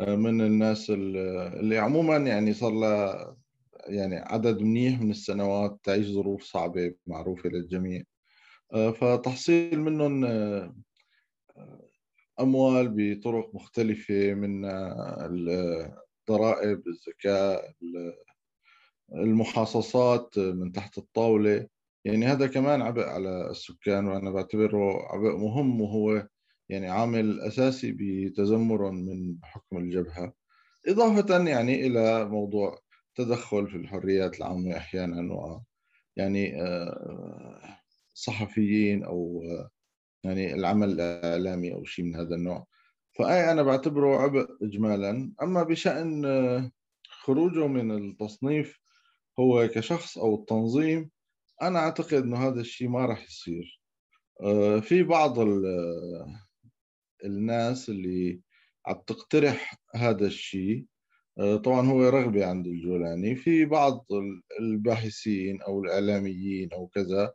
آه، 0.00 0.16
من 0.16 0.40
الناس 0.40 0.90
اللي 0.90 1.78
عموما 1.78 2.16
يعني 2.16 2.54
صار 2.54 2.72
لها 2.72 3.36
يعني 3.86 4.16
عدد 4.16 4.60
منيح 4.62 5.00
من 5.00 5.10
السنوات 5.10 5.80
تعيش 5.84 6.06
ظروف 6.06 6.42
صعبة 6.42 6.94
معروفة 7.06 7.48
للجميع. 7.48 8.02
آه، 8.74 8.90
فتحصيل 8.90 9.80
منهم 9.80 10.24
آه، 10.24 10.74
أموال 12.40 12.88
بطرق 12.96 13.54
مختلفة 13.54 14.34
من 14.34 14.64
الضرائب 16.28 16.82
الزكاة 16.88 17.74
المحاصصات 19.14 20.38
من 20.38 20.72
تحت 20.72 20.98
الطاولة. 20.98 21.66
يعني 22.04 22.26
هذا 22.26 22.46
كمان 22.46 22.82
عبء 22.82 23.02
على 23.02 23.50
السكان 23.50 24.06
وأنا 24.06 24.30
بعتبره 24.30 25.12
عبء 25.12 25.36
مهم 25.36 25.80
وهو 25.80 26.26
يعني 26.68 26.88
عامل 26.88 27.40
أساسي 27.40 27.92
بتذمر 27.92 28.90
من 28.90 29.36
حكم 29.42 29.78
الجبهة. 29.78 30.32
إضافة 30.88 31.48
يعني 31.48 31.86
إلى 31.86 32.24
موضوع 32.24 32.78
تدخل 33.14 33.68
في 33.70 33.76
الحريات 33.76 34.38
العامة 34.38 34.76
أحيانا 34.76 35.34
و 35.34 35.62
يعني 36.16 36.62
آه، 36.62 37.78
صحفيين 38.14 39.04
أو 39.04 39.42
يعني 40.24 40.54
العمل 40.54 41.00
الإعلامي 41.00 41.74
أو 41.74 41.84
شيء 41.84 42.04
من 42.04 42.16
هذا 42.16 42.34
النوع. 42.34 42.66
فأي 43.12 43.52
أنا 43.52 43.62
بعتبره 43.62 44.16
عبء 44.16 44.46
إجمالا. 44.62 45.32
أما 45.42 45.62
بشأن 45.62 46.24
آه، 46.24 46.70
خروجه 47.10 47.66
من 47.66 47.90
التصنيف 47.90 48.80
هو 49.40 49.68
كشخص 49.68 50.18
أو 50.18 50.34
التنظيم 50.34 51.10
أنا 51.62 51.78
أعتقد 51.78 52.14
إنه 52.14 52.48
هذا 52.48 52.60
الشيء 52.60 52.88
ما 52.88 53.06
راح 53.06 53.24
يصير. 53.24 53.80
آه، 54.40 54.80
في 54.80 55.02
بعض 55.02 55.38
الناس 57.24 57.88
اللي 57.88 58.40
عم 58.86 59.02
تقترح 59.06 59.74
هذا 59.94 60.26
الشيء. 60.26 60.86
آه، 61.38 61.56
طبعا 61.56 61.86
هو 61.86 62.08
رغبة 62.08 62.46
عند 62.46 62.66
الجولاني. 62.66 63.36
في 63.36 63.64
بعض 63.64 64.06
الباحثين 64.60 65.62
أو 65.62 65.84
الإعلاميين 65.84 66.72
أو 66.72 66.86
كذا 66.86 67.34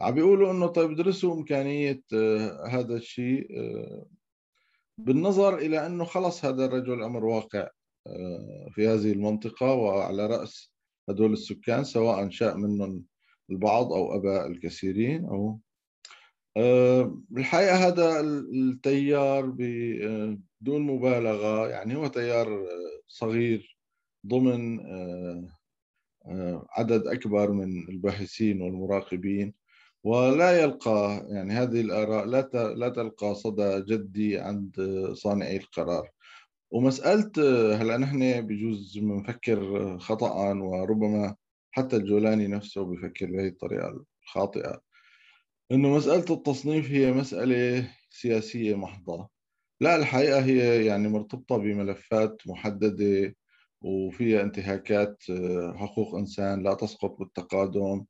عم 0.00 0.14
بيقولوا 0.14 0.52
إنه 0.52 0.66
طيب 0.66 0.96
درسوا 0.96 1.34
إمكانية 1.34 2.02
آه، 2.14 2.66
هذا 2.66 2.96
الشيء 2.96 3.48
بالنظر 4.98 5.58
إلى 5.58 5.86
أنه 5.86 6.04
خلص 6.04 6.44
هذا 6.44 6.64
الرجل 6.64 7.02
أمر 7.02 7.24
واقع 7.24 7.68
في 8.70 8.88
هذه 8.88 9.12
المنطقة 9.12 9.74
وعلى 9.74 10.26
رأس 10.26 10.72
هدول 11.08 11.32
السكان 11.32 11.84
سواء 11.84 12.18
شاء 12.30 12.56
منهم 12.56 13.04
البعض 13.50 13.92
أو 13.92 14.16
أباء 14.16 14.46
الكثيرين 14.46 15.24
أو 15.24 15.60
آه، 16.56 17.18
الحقيقة 17.36 17.88
هذا 17.88 18.20
التيار 18.20 19.46
بدون 19.46 20.82
مبالغة 20.82 21.68
يعني 21.68 21.96
هو 21.96 22.06
تيار 22.06 22.66
صغير 23.08 23.78
ضمن 24.26 24.80
آه، 24.80 25.48
آه، 26.26 26.66
عدد 26.70 27.06
أكبر 27.06 27.52
من 27.52 27.88
الباحثين 27.88 28.62
والمراقبين 28.62 29.54
ولا 30.04 30.62
يلقى 30.62 31.26
يعني 31.30 31.52
هذه 31.52 31.80
الآراء 31.80 32.24
لا 32.26 32.50
لا 32.76 32.88
تلقى 32.88 33.34
صدى 33.34 33.80
جدي 33.80 34.38
عند 34.38 34.74
صانعي 35.12 35.56
القرار. 35.56 36.10
ومسألة 36.70 37.32
هلأ 37.82 37.96
نحن 37.96 38.40
بجوز 38.40 38.98
بنفكر 38.98 39.98
خطأ 39.98 40.54
وربما 40.54 41.36
حتى 41.70 41.96
الجولاني 41.96 42.46
نفسه 42.46 42.84
بفكر 42.84 43.26
بهي 43.26 43.48
الطريقة 43.48 44.04
الخاطئة. 44.24 44.80
إنه 45.72 45.88
مسألة 45.96 46.24
التصنيف 46.36 46.90
هي 46.90 47.12
مسألة 47.12 47.88
سياسية 48.10 48.74
محضة. 48.76 49.28
لا 49.80 49.96
الحقيقة 49.96 50.44
هي 50.44 50.86
يعني 50.86 51.08
مرتبطة 51.08 51.56
بملفات 51.56 52.42
محددة 52.46 53.34
وفيها 53.82 54.42
انتهاكات 54.42 55.24
آه، 55.30 55.74
حقوق 55.76 56.14
إنسان 56.14 56.62
لا 56.62 56.74
تسقط 56.74 57.16
بالتقادم. 57.18 58.04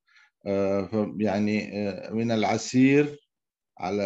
آه، 0.46 1.16
يعني 1.20 1.88
آه، 1.88 2.10
من 2.12 2.30
العسير 2.32 3.18
على 3.78 4.02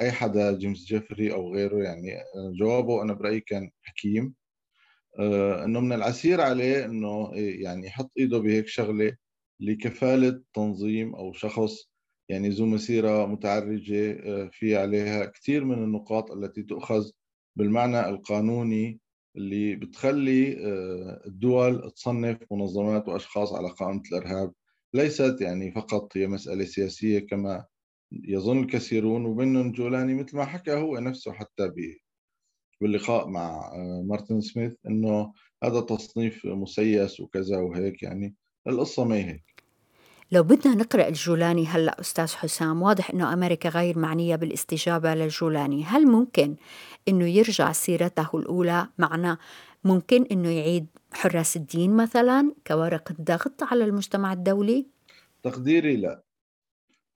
أي 0.00 0.12
حدا 0.12 0.58
جيمس 0.58 0.84
جيفري 0.84 1.32
أو 1.32 1.54
غيره. 1.54 1.82
يعني 1.84 2.10
جوابه 2.58 3.02
أنا 3.02 3.12
برأيي 3.14 3.40
كان 3.40 3.70
حكيم. 3.82 4.34
إنه 5.64 5.80
من 5.80 5.92
العسير 5.92 6.40
عليه 6.40 6.84
إنه 6.84 7.30
يعني 7.34 7.86
يحط 7.86 8.10
إيده 8.18 8.38
بهيك 8.38 8.66
شغلة 8.66 9.16
لكفالة 9.60 10.42
تنظيم 10.54 11.14
أو 11.14 11.32
شخص 11.32 11.88
يعني 12.28 12.48
ذو 12.48 12.66
مسيرة 12.66 13.26
متعرجة 13.26 14.12
آه، 14.12 14.50
في 14.52 14.76
عليها 14.76 15.24
كثير 15.26 15.64
من 15.64 15.84
النقاط 15.84 16.30
التي 16.30 16.62
تؤخذ 16.62 17.10
بالمعنى 17.56 18.08
القانوني 18.08 19.00
اللي 19.36 19.76
بتخلي 19.76 20.66
آه، 20.66 21.22
الدول 21.26 21.90
تصنف 21.90 22.38
منظمات 22.52 23.08
وأشخاص 23.08 23.52
على 23.52 23.68
قائمة 23.68 24.02
الإرهاب. 24.12 24.52
ليست 24.94 25.36
يعني 25.40 25.72
فقط 25.72 26.16
هي 26.16 26.26
مسألة 26.26 26.64
سياسية 26.64 27.18
كما 27.18 27.66
يظن 28.12 28.58
الكثيرون 28.60 29.24
ومنهم 29.24 29.72
جولاني 29.72 30.14
مثل 30.14 30.36
ما 30.36 30.44
حكى 30.44 30.72
هو 30.72 30.98
نفسه 30.98 31.32
حتى 31.32 31.68
باللقاء 32.80 33.28
مع 33.28 33.72
آه، 33.74 34.02
مارتن 34.06 34.40
سميث 34.40 34.72
إنه 34.86 35.32
هذا 35.64 35.80
تصنيف 35.80 36.46
مسيس 36.46 37.20
وكذا 37.20 37.58
وهيك 37.58 38.02
يعني. 38.02 38.34
القصة 38.66 39.04
ما 39.04 39.14
هي 39.14 39.24
هيك. 39.24 39.64
لو 40.32 40.42
بدنا 40.42 40.74
نقرأ 40.74 41.08
الجولاني 41.08 41.66
هلأ 41.66 42.00
أستاذ 42.00 42.34
حسام 42.34 42.82
واضح 42.82 43.10
أنه 43.10 43.32
أمريكا 43.32 43.68
غير 43.68 43.98
معنية 43.98 44.36
بالاستجابة 44.36 45.14
للجولاني. 45.14 45.84
هل 45.84 46.06
ممكن 46.06 46.56
أنه 47.08 47.26
يرجع 47.26 47.72
سيرته 47.72 48.28
الأولى 48.34 48.88
معنا؟ 48.98 49.38
ممكن 49.84 50.22
أنه 50.32 50.48
يعيد 50.48 50.86
حراس 51.12 51.56
الدين 51.56 51.96
مثلا 51.96 52.54
كورقة 52.66 53.14
ضغط 53.20 53.62
على 53.62 53.84
المجتمع 53.84 54.32
الدولي؟ 54.32 54.86
تقديري 55.42 55.96
لا. 55.96 56.22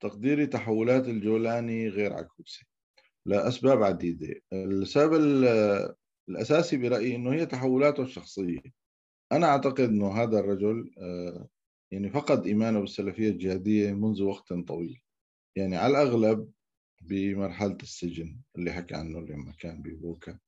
تقديري 0.01 0.46
تحولات 0.46 1.09
الجولاني 1.09 1.88
غير 1.88 2.12
عكوسة. 2.12 2.71
لأسباب 3.26 3.82
عديدة. 3.82 4.40
السبب 4.52 5.14
الأساسي 6.28 6.76
برأيي 6.76 7.16
أنه 7.16 7.32
هي 7.32 7.46
تحولاته 7.46 8.02
الشخصية. 8.02 8.61
أنا 9.32 9.46
أعتقد 9.46 9.80
أنه 9.80 10.12
هذا 10.22 10.38
الرجل 10.38 10.94
آه، 10.98 11.48
يعني 11.90 12.11
فقد 12.11 12.46
إيمانه 12.46 12.80
بالسلفية 12.80 13.28
الجهادية 13.28 13.92
منذ 13.92 14.22
وقت 14.22 14.52
طويل. 14.52 15.02
يعني 15.56 15.76
على 15.76 15.90
الأغلب 16.02 16.50
بمرحلة 17.00 17.78
السجن 17.82 18.40
اللي 18.56 18.72
حكى 18.72 18.94
عنه 18.94 19.20
لما 19.20 19.52
كان 19.52 19.82
ببوكا 19.82 20.38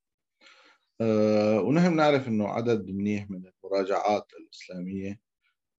آه، 1.01 1.61
ونحن 1.61 1.95
نعرف 1.95 2.27
أنه 2.27 2.47
عدد 2.47 2.91
منيح 2.91 3.29
من 3.29 3.43
المراجعات 3.45 4.31
الإسلامية 4.39 5.19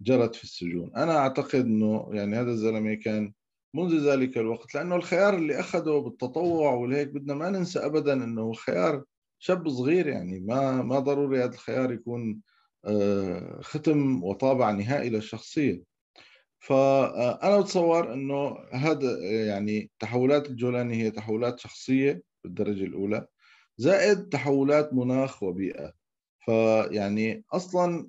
جرت 0.01 0.35
في 0.35 0.45
السجون. 0.45 0.97
أنا 0.97 1.17
أعتقد 1.19 1.61
أنه 1.61 2.11
يعني 2.13 2.37
هذا 2.37 2.51
الزلمة 2.51 2.95
كان 2.95 3.33
منذ 3.77 4.11
ذلك 4.11 4.39
الوقت 4.39 4.75
لأنه 4.75 4.97
الخيار 4.97 5.35
اللي 5.35 5.61
اخذه 5.61 5.99
بالتطوع 6.01 6.73
والهيك 6.73 7.09
بدنا 7.09 7.35
ما 7.35 7.51
ننسى 7.51 7.79
ابدا 7.79 8.13
إنه 8.13 8.53
خيار 8.53 9.05
شاب 9.39 9.69
صغير 9.69 10.07
يعني 10.07 10.41
ما 10.41 10.83
ما 10.83 10.99
ضروري 10.99 11.45
هذا 11.45 11.55
الخيار 11.55 11.93
يكون 11.93 12.41
آه، 12.85 13.61
ختم 13.63 14.25
وطابع 14.25 14.71
نهائي 14.71 15.11
للشخصية. 15.11 15.83
فانا 16.59 17.61
بتصور 17.61 18.13
إنه 18.13 18.57
هذا 18.73 19.19
يعني 19.23 19.91
تحولات 19.99 20.51
الجولاني 20.51 21.03
هي 21.03 21.11
تحولات 21.11 21.59
شخصية 21.59 22.23
بالدرجة 22.45 22.85
الأولى 22.85 23.27
زائد 23.77 24.29
تحولات 24.29 24.95
مناخ 24.95 25.43
وبيئة. 25.43 25.93
فيعني 26.47 27.45
أصلا 27.53 28.09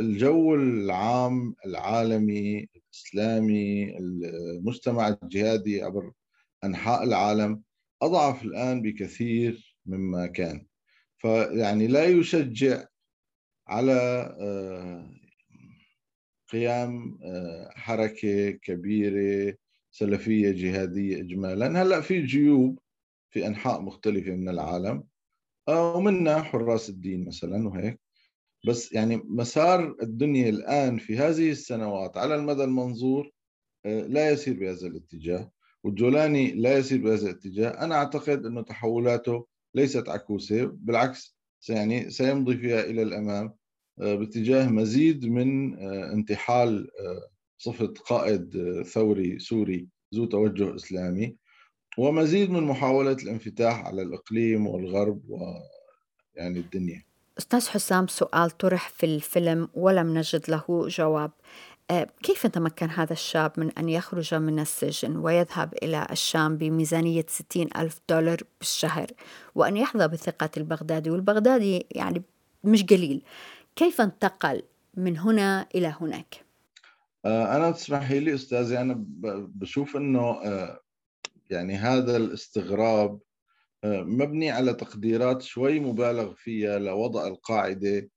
الجو 0.00 0.54
العام 0.54 1.54
العالمي 1.66 2.68
الإسلامي 2.76 3.98
المجتمع 3.98 5.08
الجهادي 5.08 5.82
عبر 5.82 6.12
أنحاء 6.64 7.02
العالم 7.02 7.62
أضعف 8.02 8.44
الآن 8.44 8.82
بكثير 8.82 9.76
مما 9.86 10.26
كان. 10.26 10.66
فيعني 11.18 11.86
لا 11.86 12.04
يشجع 12.04 12.84
على 13.68 13.92
آه، 14.40 15.10
قيام 16.48 17.18
آه، 17.24 17.70
حركة 17.74 18.50
كبيرة 18.50 19.56
سلفية 19.90 20.50
جهادية 20.50 21.20
إجمالا. 21.20 21.82
هلأ 21.82 22.00
في 22.00 22.22
جيوب 22.22 22.78
في 23.30 23.46
أنحاء 23.46 23.80
مختلفة 23.80 24.30
من 24.30 24.48
العالم. 24.48 25.04
ومنها 25.68 26.42
حراس 26.42 26.88
الدين 26.90 27.26
مثلا 27.26 27.68
وهيك. 27.68 28.00
بس 28.66 28.92
يعني 28.92 29.16
مسار 29.16 29.96
الدنيا 30.02 30.48
الآن 30.48 30.98
في 30.98 31.16
هذه 31.18 31.50
السنوات 31.50 32.16
على 32.16 32.34
المدى 32.34 32.64
المنظور 32.64 33.30
لا 33.84 34.30
يسير 34.30 34.58
بهذا 34.58 34.86
الاتجاه. 34.86 35.50
والجولاني 35.84 36.52
لا 36.52 36.78
يسير 36.78 37.02
بهذا 37.02 37.30
الاتجاه. 37.30 37.68
أنا 37.68 37.94
أعتقد 37.94 38.46
أنه 38.46 38.62
تحولاته 38.62 39.46
ليست 39.74 40.08
عكوسة 40.08 40.64
بالعكس 40.64 41.36
يعني 41.68 42.10
سيمضي 42.10 42.56
فيها 42.56 42.80
إلى 42.80 43.02
الأمام 43.02 43.54
آه، 44.00 44.14
باتجاه 44.14 44.68
مزيد 44.68 45.26
من 45.26 45.78
آه، 45.78 46.12
انتحال 46.12 46.88
آه، 47.00 47.28
صفة 47.58 47.86
قائد 47.86 48.82
ثوري 48.82 49.38
سوري 49.38 49.88
ذو 50.14 50.24
توجه 50.24 50.74
إسلامي. 50.74 51.36
ومزيد 51.98 52.50
من 52.50 52.62
محاولة 52.62 53.12
الانفتاح 53.12 53.86
على 53.86 54.02
الإقليم 54.02 54.66
والغرب 54.66 55.20
ويعني 55.28 56.58
الدنيا. 56.58 57.02
أستاذ 57.38 57.68
حسام 57.68 58.06
سؤال 58.06 58.50
طرح 58.50 58.88
في 58.88 59.06
الفيلم 59.06 59.68
ولم 59.74 60.18
نجد 60.18 60.50
له 60.50 60.88
جواب. 60.88 61.30
آه، 61.90 62.06
كيف 62.22 62.46
تمكن 62.46 62.90
هذا 62.90 63.12
الشاب 63.12 63.52
من 63.56 63.70
أن 63.78 63.88
يخرج 63.88 64.34
من 64.34 64.58
السجن 64.58 65.16
ويذهب 65.16 65.74
إلى 65.82 66.06
الشام 66.10 66.56
بميزانية 66.56 67.26
60 67.28 67.68
ألف 67.76 68.00
دولار 68.10 68.40
بالشهر 68.58 69.06
وأن 69.54 69.76
يحظى 69.76 70.08
بثقة 70.08 70.50
البغدادي؟ 70.56 71.10
والبغدادي 71.10 71.86
يعني 71.90 72.22
مش 72.64 72.84
قليل. 72.84 73.22
كيف 73.76 74.00
انتقل 74.00 74.62
من 74.94 75.18
هنا 75.18 75.66
إلى 75.74 75.94
هناك؟ 76.00 76.44
آه، 77.24 77.56
أنا 77.56 77.70
تسمحي 77.70 78.20
لي 78.20 78.34
أستاذي 78.34 78.80
أنا 78.80 79.04
بشوف 79.54 79.96
أنه 79.96 80.20
آه، 80.20 80.80
يعني 81.50 81.74
هذا 81.76 82.16
الاستغراب 82.16 83.20
مبني 83.84 84.50
على 84.50 84.74
تقديرات 84.74 85.42
شوي 85.42 85.80
مبالغ 85.80 86.34
فيها 86.34 86.78
لوضع 86.78 87.26
القاعدة 87.26 88.10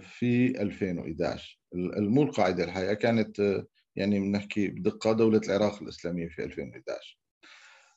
في 0.00 0.62
2011 0.62 1.60
مو 1.96 2.22
القاعدة 2.22 2.64
الحقيقة 2.64 2.94
كانت 2.94 3.64
يعني 3.96 4.20
بنحكي 4.20 4.68
بدقة 4.68 5.12
دولة 5.12 5.40
العراق 5.46 5.82
الإسلامية 5.82 6.28
في 6.28 6.44
2011 6.44 7.18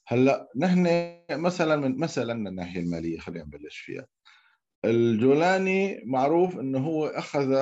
هلأ 0.07 0.49
نحن 0.55 0.87
مثلا 1.31 1.75
من 1.75 1.97
مثلا 1.97 2.33
من 2.33 2.47
الناحية 2.47 2.79
المالية 2.79 3.19
خلينا 3.19 3.45
نبلش 3.45 3.77
فيها. 3.77 4.07
الجولاني 4.85 6.01
معروف 6.05 6.59
إنه 6.59 6.79
هو 6.79 7.05
أخذ 7.07 7.53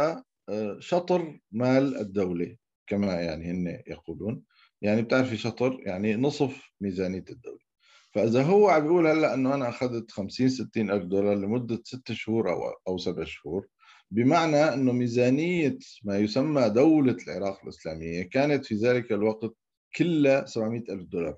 آه، 0.50 0.78
شطر 0.80 1.40
مال 1.52 1.98
الدولة 1.98 2.58
كما 2.88 3.14
يعني 3.14 3.52
هن 3.52 3.82
يقولون. 3.88 4.44
يعني 4.82 5.02
بتعرفي 5.02 5.38
شطر 5.38 5.80
يعني 5.86 6.16
نصف 6.16 6.72
ميزانية 6.82 7.24
الدولة. 7.30 7.68
فإذا 8.14 8.44
هو 8.44 8.70
عم 8.70 8.82
بيقول 8.84 9.08
هلأ 9.08 9.34
إنه 9.34 9.54
أنا 9.56 9.70
أخذت 9.70 10.12
50 10.12 10.50
60 10.50 10.92
ألف 10.92 11.04
دولار 11.06 11.36
لمدة 11.36 11.82
ست 11.84 12.12
شهور 12.12 12.52
أو 12.52 12.62
أو 12.88 12.98
سبع 12.98 13.24
شهور 13.24 13.68
بمعنى 14.12 14.58
أنه 14.58 14.92
ميزانية 14.92 15.78
ما 16.04 16.18
يسمى 16.18 16.70
دولة 16.70 17.18
العراق 17.28 17.60
الإسلامية 17.64 18.24
كانت 18.24 18.66
في 18.66 18.76
ذلك 18.76 19.12
الوقت 19.12 19.54
كلها 19.98 20.46
700 20.46 20.84
ألف 20.90 21.04
دولار. 21.04 21.38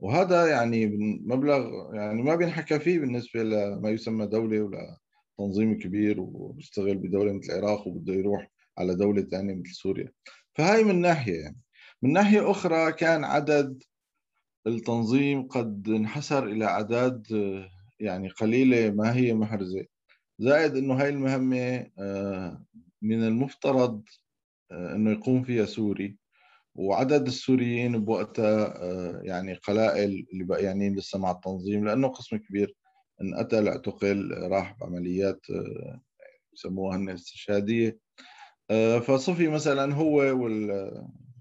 وهذا 0.00 0.46
يعني 0.46 0.86
مبلغ 1.26 1.94
يعني 1.94 2.22
ما 2.22 2.34
بينحكى 2.34 2.78
فيه 2.78 2.98
بالنسبة 2.98 3.42
لما 3.42 3.90
يسمى 3.90 4.26
دولة 4.26 4.62
ولا 4.62 4.98
تنظيم 5.38 5.78
كبير 5.78 6.20
وبيشتغل 6.20 6.96
بدولة 6.98 7.32
مثل 7.32 7.52
العراق 7.52 7.86
وبده 7.86 8.14
يروح 8.14 8.50
على 8.78 8.94
دولة 8.94 9.22
ثانية 9.22 9.54
مثل 9.54 9.74
سوريا. 9.74 10.12
فهاي 10.54 10.84
من 10.84 11.00
ناحية 11.00 11.40
يعني. 11.40 11.56
من 12.02 12.12
ناحية 12.12 12.50
أخرى 12.50 12.92
كان 12.92 13.24
عدد 13.24 13.82
التنظيم 14.66 15.48
قد 15.48 15.88
انحسر 15.88 16.46
إلى 16.46 16.64
أعداد 16.64 17.26
يعني 18.00 18.28
قليلة 18.28 18.90
ما 18.90 19.14
هي 19.16 19.34
محرزة. 19.34 19.86
زائد 20.38 20.76
إنه 20.76 20.94
هاي 20.94 21.08
المهمة 21.08 21.90
آه، 21.98 22.64
من 23.02 23.22
المفترض 23.22 24.02
آه، 24.70 24.94
إنه 24.94 25.10
يقوم 25.10 25.42
فيها 25.42 25.64
سوري. 25.66 26.16
وعدد 26.74 27.26
السوريين 27.26 28.04
بوقتها 28.04 28.82
آه، 28.82 29.20
يعني 29.22 29.54
قلائل 29.54 30.26
اللي 30.32 30.44
باقيانين 30.44 30.96
لسه 30.96 31.18
مع 31.18 31.30
التنظيم 31.30 31.84
لأنه 31.84 32.08
قسم 32.08 32.36
كبير. 32.36 32.74
انقتل 33.22 33.68
اعتقل 33.68 34.32
راح 34.50 34.76
بعمليات 34.80 35.40
يسموها 36.54 36.96
هن 36.96 37.08
استشهادية. 37.08 37.98
فصفي 39.00 39.48
مثلا 39.48 39.94
هو 39.94 40.22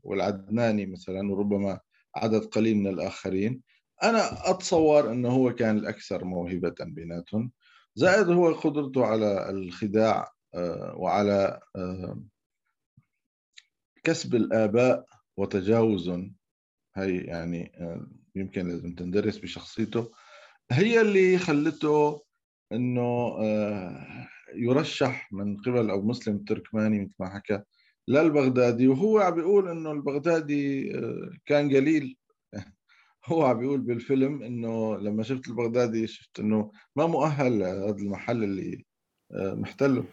والعدناني 0.05 0.85
مثلا 0.85 1.31
وربما 1.31 1.79
عدد 2.15 2.45
قليل 2.45 2.77
من 2.77 2.87
الآخرين. 2.87 3.61
أنا 4.03 4.49
أتصور 4.51 5.11
إنه 5.11 5.29
هو 5.29 5.55
كان 5.55 5.77
الأكثر 5.77 6.23
موهبة 6.23 6.75
بيناتهم. 6.79 7.51
زائد 7.95 8.29
هو 8.29 8.53
قدرته 8.53 9.05
على 9.05 9.49
الخداع 9.49 10.31
آه، 10.53 10.95
وعلى 10.97 11.59
آه، 11.75 12.23
كسب 14.03 14.35
الآباء 14.35 15.05
وتجاوزهم 15.37 16.35
هي 16.95 17.17
يعني 17.17 17.71
آه، 17.79 18.07
يمكن 18.35 18.67
لازم 18.67 18.95
تندرس 18.95 19.37
بشخصيته. 19.37 20.11
هي 20.71 21.01
اللي 21.01 21.37
خلته 21.37 22.21
إنه 22.71 23.37
يرشح 24.55 25.33
من 25.33 25.57
قبل 25.57 25.89
أو 25.89 26.01
مسلم 26.01 26.35
التركماني 26.35 26.99
مثل 26.99 27.13
ما 27.19 27.29
حكى 27.29 27.61
للبغدادي. 28.07 28.87
وهو 28.87 29.19
عم 29.19 29.35
بيقول 29.35 29.69
إنه 29.69 29.91
البغدادي 29.91 30.93
كان 31.45 31.75
قليل. 31.75 32.17
هو 33.25 33.45
عم 33.45 33.59
بيقول 33.59 33.81
بالفيلم 33.81 34.43
إنه 34.43 34.97
لما 34.97 35.23
شفت 35.23 35.47
البغدادي 35.47 36.07
شفت 36.07 36.39
إنه 36.39 36.71
ما 36.95 37.05
مؤهل 37.07 37.63
هذا 37.63 37.95
المحل 37.99 38.43
اللي 38.43 38.85
آه، 39.31 39.53
محتله. 39.53 40.03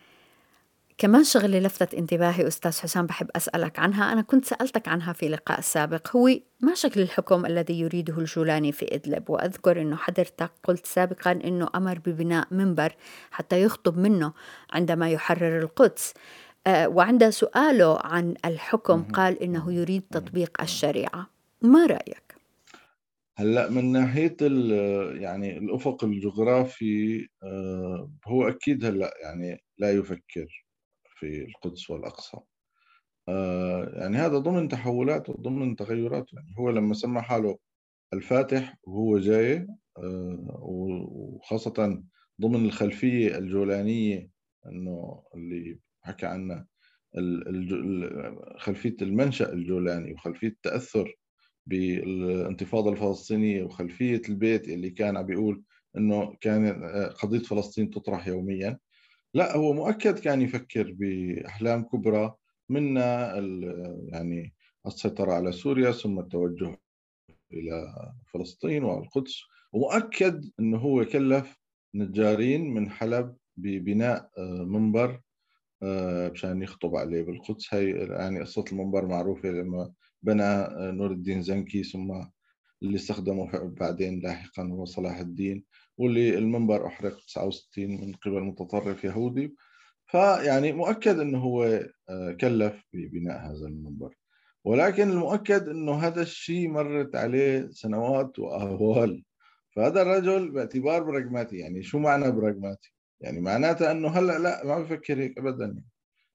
كمان 0.98 1.24
شغلة 1.24 1.58
لفتت 1.58 1.94
انتباهي 1.94 2.48
أستاذ 2.48 2.80
حسام 2.80 3.06
بحب 3.06 3.30
أسألك 3.36 3.78
عنها. 3.78 4.12
أنا 4.12 4.22
كنت 4.22 4.44
سألتك 4.44 4.88
عنها 4.88 5.12
في 5.12 5.28
لقاء 5.28 5.60
سابق. 5.60 6.16
هو 6.16 6.28
ما 6.60 6.74
شكل 6.74 7.00
الحكم 7.00 7.46
الذي 7.46 7.80
يريده 7.80 8.18
الجولاني 8.18 8.72
في 8.72 8.94
إدلب؟ 8.94 9.30
وأذكر 9.30 9.80
أنه 9.80 9.96
حضرتك 9.96 10.50
قلت 10.64 10.86
سابقا 10.86 11.32
أنه 11.32 11.68
أمر 11.74 11.98
ببناء 11.98 12.46
منبر 12.50 12.92
حتى 13.30 13.62
يخطب 13.62 13.98
منه 13.98 14.32
عندما 14.72 15.10
يحرر 15.10 15.58
القدس. 15.58 16.14
آه، 16.14 16.51
وعند 16.68 17.28
سؤاله 17.28 17.98
عن 18.04 18.34
الحكم 18.44 19.02
قال 19.02 19.42
أنه 19.42 19.72
يريد 19.72 20.02
تطبيق 20.10 20.62
الشريعة. 20.62 21.26
ما 21.62 21.86
رأيك؟ 21.86 22.34
هلأ 23.36 23.70
من 23.70 23.92
ناحية 23.92 24.36
يعني 25.20 25.58
الأفق 25.58 26.04
الجغرافي 26.04 27.28
آه، 27.42 28.12
هو 28.26 28.48
أكيد 28.48 28.84
هلأ 28.84 29.14
يعني 29.22 29.58
لا 29.78 29.92
يفكر 29.92 30.66
في 31.18 31.44
القدس 31.44 31.90
والأقصى. 31.90 32.38
آه، 33.28 33.92
يعني 33.94 34.16
هذا 34.16 34.38
ضمن 34.38 34.68
تحولات 34.68 35.30
وضمن 35.30 35.76
تغيرات. 35.76 36.32
يعني 36.32 36.54
هو 36.58 36.70
لما 36.70 36.94
سمى 36.94 37.22
حاله 37.22 37.58
الفاتح 38.14 38.76
وهو 38.84 39.18
جاي 39.18 39.66
آه، 39.98 40.58
وخاصة 40.62 42.02
ضمن 42.40 42.64
الخلفية 42.66 43.38
الجولانية 43.38 44.30
إنه 44.66 45.22
اللي 45.34 45.78
حكى 46.02 46.26
عنها 46.26 46.66
خلفية 48.58 48.96
المنشأ 49.02 49.52
الجولاني 49.52 50.12
وخلفية 50.12 50.48
التأثر 50.48 51.16
بالانتفاضة 51.66 52.92
الفلسطينية 52.92 53.64
وخلفية 53.64 54.22
البيت 54.28 54.68
اللي 54.68 54.90
كان 54.90 55.16
عم 55.16 55.26
بيقول 55.26 55.62
إنه 55.96 56.34
كان 56.40 56.84
قضية 57.22 57.38
فلسطين 57.38 57.90
تطرح 57.90 58.28
يوميا. 58.28 58.78
لا 59.34 59.56
هو 59.56 59.72
مؤكد 59.72 60.18
كان 60.18 60.42
يفكر 60.42 60.92
بأحلام 60.98 61.82
كبرى 61.82 62.34
منها 62.68 63.36
يعني 64.08 64.54
السيطرة 64.86 65.32
على 65.32 65.52
سوريا 65.52 65.90
ثم 65.90 66.18
التوجه 66.18 66.78
إلى 67.52 67.94
فلسطين 68.32 68.84
والقدس. 68.84 69.42
ومؤكد 69.72 70.50
أنه 70.60 70.78
هو 70.78 71.04
كلف 71.04 71.56
نجارين 71.94 72.74
من 72.74 72.90
حلب 72.90 73.36
ببناء 73.56 74.30
آه، 74.38 74.64
منبر 74.64 75.10
آه، 75.10 75.22
مشان 76.32 76.62
يخطب 76.62 76.96
عليه. 76.96 77.22
بالقدس 77.22 77.74
هي 77.74 77.90
يعني 77.90 78.40
قصة 78.40 78.64
المنبر 78.72 79.06
معروفة 79.06 79.48
لما 79.48 79.92
بنى 80.22 80.66
نور 80.92 81.10
الدين 81.10 81.42
زنكي 81.42 81.82
ثم 81.82 82.12
اللي 82.82 82.96
استخدمه 82.96 83.50
بعدين 83.64 84.20
لاحقا 84.20 84.62
هو 84.62 84.84
صلاح 84.84 85.18
الدين 85.18 85.64
واللي 85.98 86.38
المنبر 86.38 86.86
أحرق 86.86 87.16
69 87.26 88.00
من 88.00 88.12
قبل 88.12 88.40
متطرف 88.40 89.04
يهودي. 89.04 89.54
فيعني 90.06 90.72
مؤكد 90.72 91.18
أنه 91.18 91.38
هو 91.38 91.64
آه، 92.08 92.32
كلف 92.32 92.84
ببناء 92.92 93.40
هذا 93.40 93.66
المنبر. 93.66 94.14
ولكن 94.64 95.10
المؤكد 95.10 95.68
أنه 95.68 95.94
هذا 95.94 96.22
الشيء 96.22 96.68
مرت 96.68 97.16
عليه 97.16 97.68
سنوات 97.70 98.38
وأهوال. 98.38 99.24
فهذا 99.76 100.02
الرجل 100.02 100.50
باعتبار 100.50 101.02
براغماتي 101.02 101.56
يعني 101.56 101.82
شو 101.82 101.98
معنى 101.98 102.30
براغماتي 102.30 102.94
يعني 103.22 103.40
معناتها 103.40 103.92
أنه 103.92 104.08
هلأ 104.08 104.38
لا 104.38 104.66
ما 104.66 104.78
بفكر 104.78 105.18
هيك 105.20 105.38
أبدا 105.38 105.84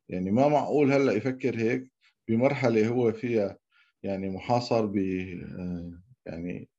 يعني. 0.09 0.31
ما 0.31 0.47
معقول 0.47 0.91
هلأ 0.91 1.11
يفكر 1.13 1.57
هيك 1.59 1.91
بمرحلة 2.27 2.87
هو 2.87 3.11
فيها 3.13 3.57
يعني 4.03 4.29
محاصر 4.29 4.85
ب 4.85 4.97
آه، 4.97 6.01
يعني 6.25 6.69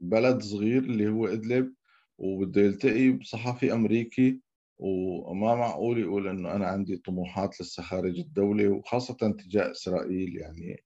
بلد 0.00 0.42
صغير 0.42 0.82
اللي 0.82 1.08
هو 1.08 1.26
إدلب 1.26 1.74
وبده 2.18 2.60
يلتقي 2.60 3.10
بصحفي 3.10 3.72
أمريكي 3.72 4.40
وما 4.78 5.54
معقول 5.54 5.98
يقول 5.98 6.28
إنه 6.28 6.52
أنا 6.54 6.66
عندي 6.66 6.96
طموحات 6.96 7.60
لسه 7.60 7.82
خارج 7.82 8.18
الدولة 8.18 8.68
وخاصة 8.68 9.14
تجاه 9.14 9.70
إسرائيل 9.70 10.36
يعني 10.36 10.84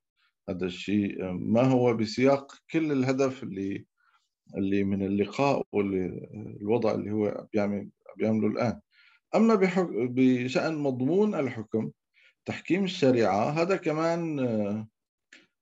هذا 0.49 0.67
الشيء. 0.67 1.33
ما 1.33 1.63
هو 1.63 1.95
بسياق 1.95 2.53
كل 2.71 2.93
الهدف 2.93 3.43
اللي 3.43 3.87
اللي 4.57 4.85
من 4.85 5.07
اللقاء 5.07 5.63
واللي 5.73 6.07
الوضع 6.61 6.95
اللي 6.95 7.11
هو 7.11 7.47
بيعمل 7.53 7.91
بيعمله 8.17 8.47
الآن. 8.49 8.81
أما 9.35 9.55
بشأن 9.91 10.77
مضمون 10.77 11.35
الحكم 11.35 11.91
تحكيم 12.45 12.85
الشريعة 12.85 13.51
هذا 13.51 13.77
كمان 13.77 14.87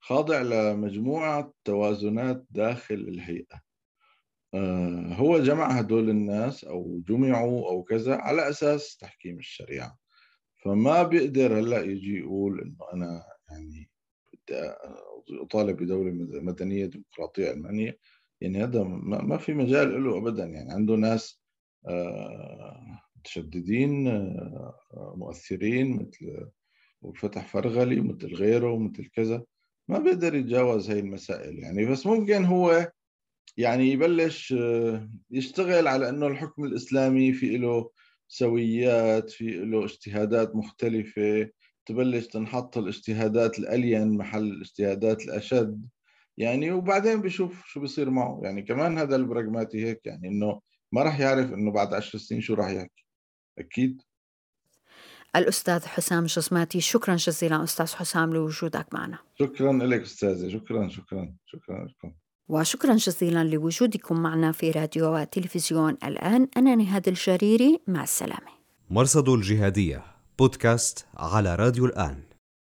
خاضع 0.00 0.42
لمجموعة 0.42 1.52
توازنات 1.64 2.46
داخل 2.50 2.94
الهيئة. 2.94 3.60
آه، 4.54 5.14
هو 5.14 5.38
جمع 5.38 5.66
هدول 5.66 6.10
الناس 6.10 6.64
أو 6.64 7.02
جمعوا 7.08 7.68
أو 7.68 7.82
كذا 7.82 8.16
على 8.16 8.48
أساس 8.48 8.96
تحكيم 8.96 9.38
الشريعة. 9.38 9.98
فما 10.64 11.02
بيقدر 11.02 11.58
هلأ 11.58 11.82
يجي 11.82 12.18
يقول 12.18 12.60
إنه 12.60 12.76
أنا 12.92 13.24
يعني 13.50 13.90
بدي 14.32 14.72
أطالب 15.42 15.76
بدولة 15.76 16.10
مدنية 16.42 16.86
ديمقراطية 16.86 17.50
علمانيه 17.50 17.98
يعني 18.40 18.64
هذا 18.64 18.82
ما 18.82 19.36
في 19.38 19.54
مجال 19.54 20.04
له 20.04 20.18
ابدا. 20.18 20.44
يعني 20.44 20.72
عنده 20.72 20.94
ناس 20.94 21.39
آه، 21.39 21.39
متشددين 23.16 24.08
آه، 24.08 25.14
مؤثرين 25.16 25.96
مثل 25.96 26.50
وفتح 27.02 27.48
فرغلي 27.48 28.00
مثل 28.00 28.34
غيره 28.34 28.78
مثل 28.78 29.06
كذا. 29.06 29.44
ما 29.88 29.98
بيقدر 29.98 30.34
يتجاوز 30.34 30.90
هاي 30.90 31.00
المسائل 31.00 31.58
يعني. 31.58 31.86
بس 31.86 32.06
ممكن 32.06 32.44
هو 32.44 32.92
يعني 33.56 33.90
يبلش 33.92 34.52
آه، 34.52 35.10
يشتغل 35.30 35.88
على 35.88 36.08
إنه 36.08 36.26
الحكم 36.26 36.64
الإسلامي 36.64 37.32
في 37.32 37.56
له 37.56 37.90
سويات 38.28 39.30
في 39.30 39.44
له 39.44 39.84
اجتهادات 39.84 40.56
مختلفة. 40.56 41.50
تبلش 41.86 42.26
تنحط 42.26 42.78
الاجتهادات 42.78 43.58
الألين 43.58 44.16
محل 44.16 44.42
الاجتهادات 44.44 45.22
الأشد. 45.24 45.88
يعني 46.36 46.72
وبعدين 46.72 47.20
بشوف 47.22 47.66
شو 47.66 47.80
بيصير 47.80 48.10
معه. 48.10 48.40
يعني 48.44 48.62
كمان 48.62 48.98
هذا 48.98 49.16
البراغماتي 49.16 49.86
هيك 49.86 50.06
يعني 50.06 50.28
إنه 50.28 50.60
ما 50.92 51.03
راح 51.03 51.20
يعرف 51.20 51.53
إنه 51.53 51.72
بعد 51.72 51.94
عشر 51.94 52.18
سنين 52.18 52.40
شو 52.40 52.55
راح 52.55 52.70
يحكي. 52.70 53.05
أكيد. 53.59 54.03
الأستاذ 55.37 55.87
حسام 55.87 56.24
جسماتي 56.24 56.81
شكرا 56.81 57.16
جزيلا 57.16 57.64
أستاذ 57.64 57.94
حسام 57.94 58.35
لوجودك 58.35 58.87
معنا. 58.94 59.18
شكرا 59.38 59.72
لك 59.72 60.00
أستاذة. 60.00 60.48
شكرا 60.48 60.88
شكرا 60.88 61.35
شكرا 61.46 61.85
لكم. 61.85 62.12
وشكرا 62.48 62.94
جزيلا 62.94 63.44
لوجودكم 63.44 64.22
معنا 64.22 64.53
في 64.53 64.70
راديو 64.70 65.14
وتلفزيون 65.16 65.96
الآن. 66.05 66.48
أنا 66.57 66.74
نهاد 66.74 67.09
الجريري 67.09 67.81
مع 67.87 68.03
السلامة. 68.03 68.50
مرصد 68.90 69.29
الجهادية 69.29 70.05
بودكاست 70.38 71.07
على 71.16 71.55
راديو 71.55 71.87
الآن. 71.87 72.29